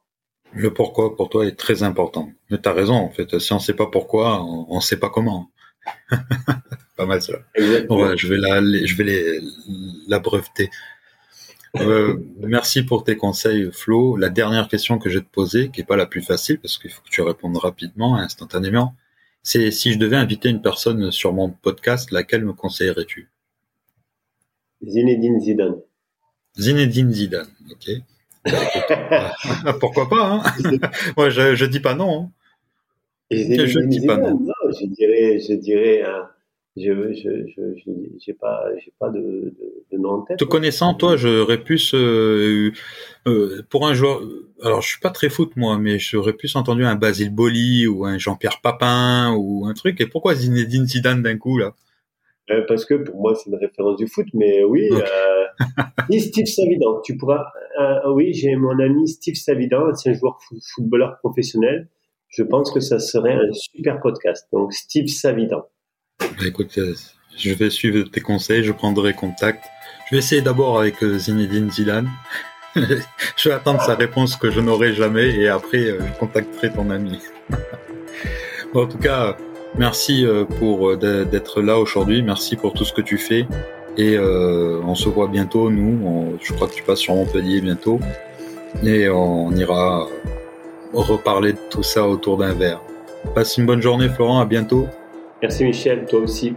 Le 0.54 0.74
pourquoi 0.74 1.18
pour 1.18 1.28
toi 1.28 1.46
est 1.46 1.58
très 1.58 1.84
important. 1.84 2.32
Mais 2.50 2.58
t'as 2.58 2.72
raison, 2.72 2.94
en 2.94 3.10
fait. 3.10 3.38
Si 3.38 3.52
on 3.52 3.60
sait 3.60 3.74
pas 3.74 3.88
pourquoi, 3.88 4.42
on, 4.42 4.78
ne 4.78 4.80
sait 4.80 4.98
pas 4.98 5.10
comment. 5.10 5.50
pas 6.98 7.06
mal 7.06 7.22
ça. 7.22 7.34
je 7.58 8.28
vais 8.30 8.38
la, 8.38 8.62
je 8.62 8.96
vais 8.96 9.04
les, 9.04 9.42
la 10.08 10.20
breveter. 10.20 10.70
Euh, 11.82 12.16
merci 12.40 12.84
pour 12.84 13.04
tes 13.04 13.18
conseils, 13.18 13.70
Flo. 13.74 14.16
La 14.16 14.30
dernière 14.30 14.70
question 14.70 15.00
que 15.00 15.10
je 15.10 15.18
vais 15.20 15.26
te 15.26 15.30
poser, 15.30 15.70
qui 15.70 15.82
est 15.82 15.86
pas 15.86 15.98
la 15.98 16.06
plus 16.06 16.22
facile, 16.22 16.58
parce 16.62 16.78
qu'il 16.78 16.90
faut 16.90 17.02
que 17.02 17.10
tu 17.10 17.22
répondes 17.22 17.58
rapidement, 17.58 18.16
instantanément, 18.16 18.96
c'est 19.44 19.70
si 19.72 19.92
je 19.92 20.00
devais 20.00 20.16
inviter 20.16 20.48
une 20.48 20.62
personne 20.62 21.12
sur 21.12 21.34
mon 21.34 21.50
podcast, 21.50 22.12
laquelle 22.12 22.46
me 22.46 22.54
conseillerais-tu? 22.54 23.30
Zinedine 24.82 25.42
Zidane. 25.42 25.82
Zinedine 26.58 27.12
Zidane, 27.12 27.50
ok. 27.70 28.02
Pourquoi 29.80 30.08
pas 30.10 30.32
hein 30.32 30.44
Moi, 31.18 31.30
je, 31.30 31.56
je 31.56 31.66
dis 31.66 31.80
pas 31.80 31.96
non. 31.96 32.30
Hein. 32.30 32.32
je 33.32 33.80
dis 33.88 34.06
pas 34.06 34.18
non. 34.18 34.40
Je 34.80 34.86
dirais, 34.86 35.40
je 35.40 35.54
dirais, 35.54 36.04
hein, 36.04 36.30
je, 36.78 37.14
j'ai 38.20 38.34
pas, 38.34 38.66
j'ai 38.84 38.94
pas 39.00 39.10
de, 39.10 39.54
de, 39.92 39.98
nom 39.98 40.10
en 40.10 40.22
tête. 40.22 40.38
Te 40.38 40.44
connaissant, 40.44 40.94
toi, 40.94 41.16
j'aurais 41.16 41.64
pu 41.64 41.80
euh, 41.94 42.72
euh, 43.28 43.64
pour 43.70 43.88
un 43.88 43.94
joueur. 43.94 44.22
Alors, 44.62 44.82
je 44.82 44.90
suis 44.90 45.00
pas 45.00 45.10
très 45.10 45.30
foot 45.30 45.54
moi, 45.56 45.78
mais 45.78 46.00
j'aurais 46.00 46.34
plus 46.34 46.56
entendu 46.56 46.86
un 46.86 46.96
Basile 46.96 47.34
Boli 47.34 47.88
ou 47.88 48.06
un 48.06 48.18
Jean-Pierre 48.18 48.62
Papin 48.62 49.34
ou 49.38 49.66
un 49.66 49.74
truc. 49.74 50.02
Et 50.02 50.06
pourquoi 50.06 50.36
Zinedine 50.36 50.86
Zidane 50.86 51.22
d'un 51.22 51.38
coup 51.38 51.58
là? 51.58 51.76
Euh, 52.52 52.62
Parce 52.68 52.86
que 52.86 52.96
pour 52.96 53.20
moi, 53.20 53.36
c'est 53.36 53.50
une 53.50 53.58
référence 53.58 53.98
du 53.98 54.08
foot, 54.08 54.28
mais 54.34 54.64
oui. 54.64 54.90
ni 56.10 56.20
Steve 56.20 56.46
Savidan. 56.46 57.02
Tu 57.04 57.18
pourras. 57.18 57.46
Euh, 57.80 58.12
oui, 58.14 58.34
j'ai 58.34 58.56
mon 58.56 58.80
ami 58.80 59.08
Steve 59.08 59.36
Savidan, 59.36 59.90
ancien 59.90 60.14
joueur 60.14 60.40
footballeur 60.76 61.18
professionnel. 61.20 61.90
Je 62.30 62.44
pense 62.44 62.72
que 62.72 62.80
ça 62.80 63.00
serait 63.00 63.34
un 63.34 63.54
super 63.54 64.00
podcast. 64.02 64.48
Donc 64.52 64.74
Steve 64.74 65.08
Savidan. 65.08 65.64
Bah, 66.20 66.28
écoute, 66.46 66.78
euh, 66.78 66.94
je 67.38 67.54
vais 67.54 67.70
suivre 67.70 68.10
tes 68.10 68.22
conseils, 68.22 68.64
je 68.64 68.72
prendrai 68.72 69.14
contact. 69.14 69.64
Je 70.10 70.16
vais 70.16 70.20
essayer 70.20 70.42
d'abord 70.42 70.80
avec 70.80 71.04
euh, 71.04 71.18
Zinedine 71.18 71.70
Zidane. 71.72 72.10
je 72.76 73.50
vais 73.50 73.56
attendre 73.56 73.82
sa 73.82 73.96
réponse 73.96 74.36
que 74.36 74.52
je 74.52 74.60
n'aurai 74.60 74.94
jamais 74.94 75.30
et 75.30 75.48
après 75.48 75.86
je 75.86 76.20
contacterai 76.20 76.72
ton 76.72 76.90
ami. 76.90 77.20
en 78.74 78.86
tout 78.86 78.98
cas, 78.98 79.38
merci 79.78 80.26
pour 80.60 80.98
d'être 80.98 81.62
là 81.62 81.78
aujourd'hui. 81.80 82.24
Merci 82.24 82.56
pour 82.56 82.74
tout 82.74 82.86
ce 82.86 82.94
que 82.94 83.02
tu 83.02 83.18
fais. 83.18 83.48
Et 83.98 84.18
euh, 84.18 84.82
on 84.86 84.96
se 84.96 85.08
voit 85.08 85.28
bientôt, 85.28 85.70
nous. 85.70 86.38
je 86.42 86.54
crois 86.54 86.68
que 86.68 86.74
tu 86.74 86.84
passes 86.84 87.00
sur 87.00 87.16
Montpellier 87.16 87.62
bientôt. 87.62 88.00
Et 88.84 89.08
on 89.10 89.52
ira 89.52 90.08
reparler 90.94 91.54
de 91.54 91.60
tout 91.70 91.84
ça 91.84 92.08
autour 92.08 92.38
d'un 92.38 92.54
verre. 92.54 92.82
Passe 93.34 93.58
une 93.58 93.66
bonne 93.66 93.82
journée, 93.82 94.10
Florent. 94.10 94.40
À 94.40 94.46
bientôt. 94.46 94.88
Merci, 95.42 95.64
Michel. 95.64 96.06
Toi 96.06 96.20
aussi. 96.20 96.56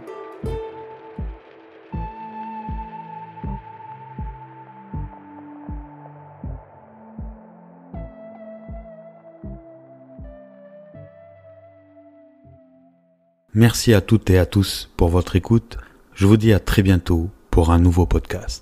Merci 13.55 13.95
à 13.95 14.01
toutes 14.01 14.29
et 14.29 14.37
à 14.37 14.45
tous 14.45 14.91
pour 14.95 15.09
votre 15.09 15.35
écoute 15.35 15.77
je 16.19 16.27
vous 16.27 16.35
dis 16.35 16.51
à 16.51 16.59
très 16.59 16.81
bientôt 16.81 17.29
pour 17.49 17.71
un 17.71 17.79
nouveau 17.79 18.05
podcast. 18.05 18.57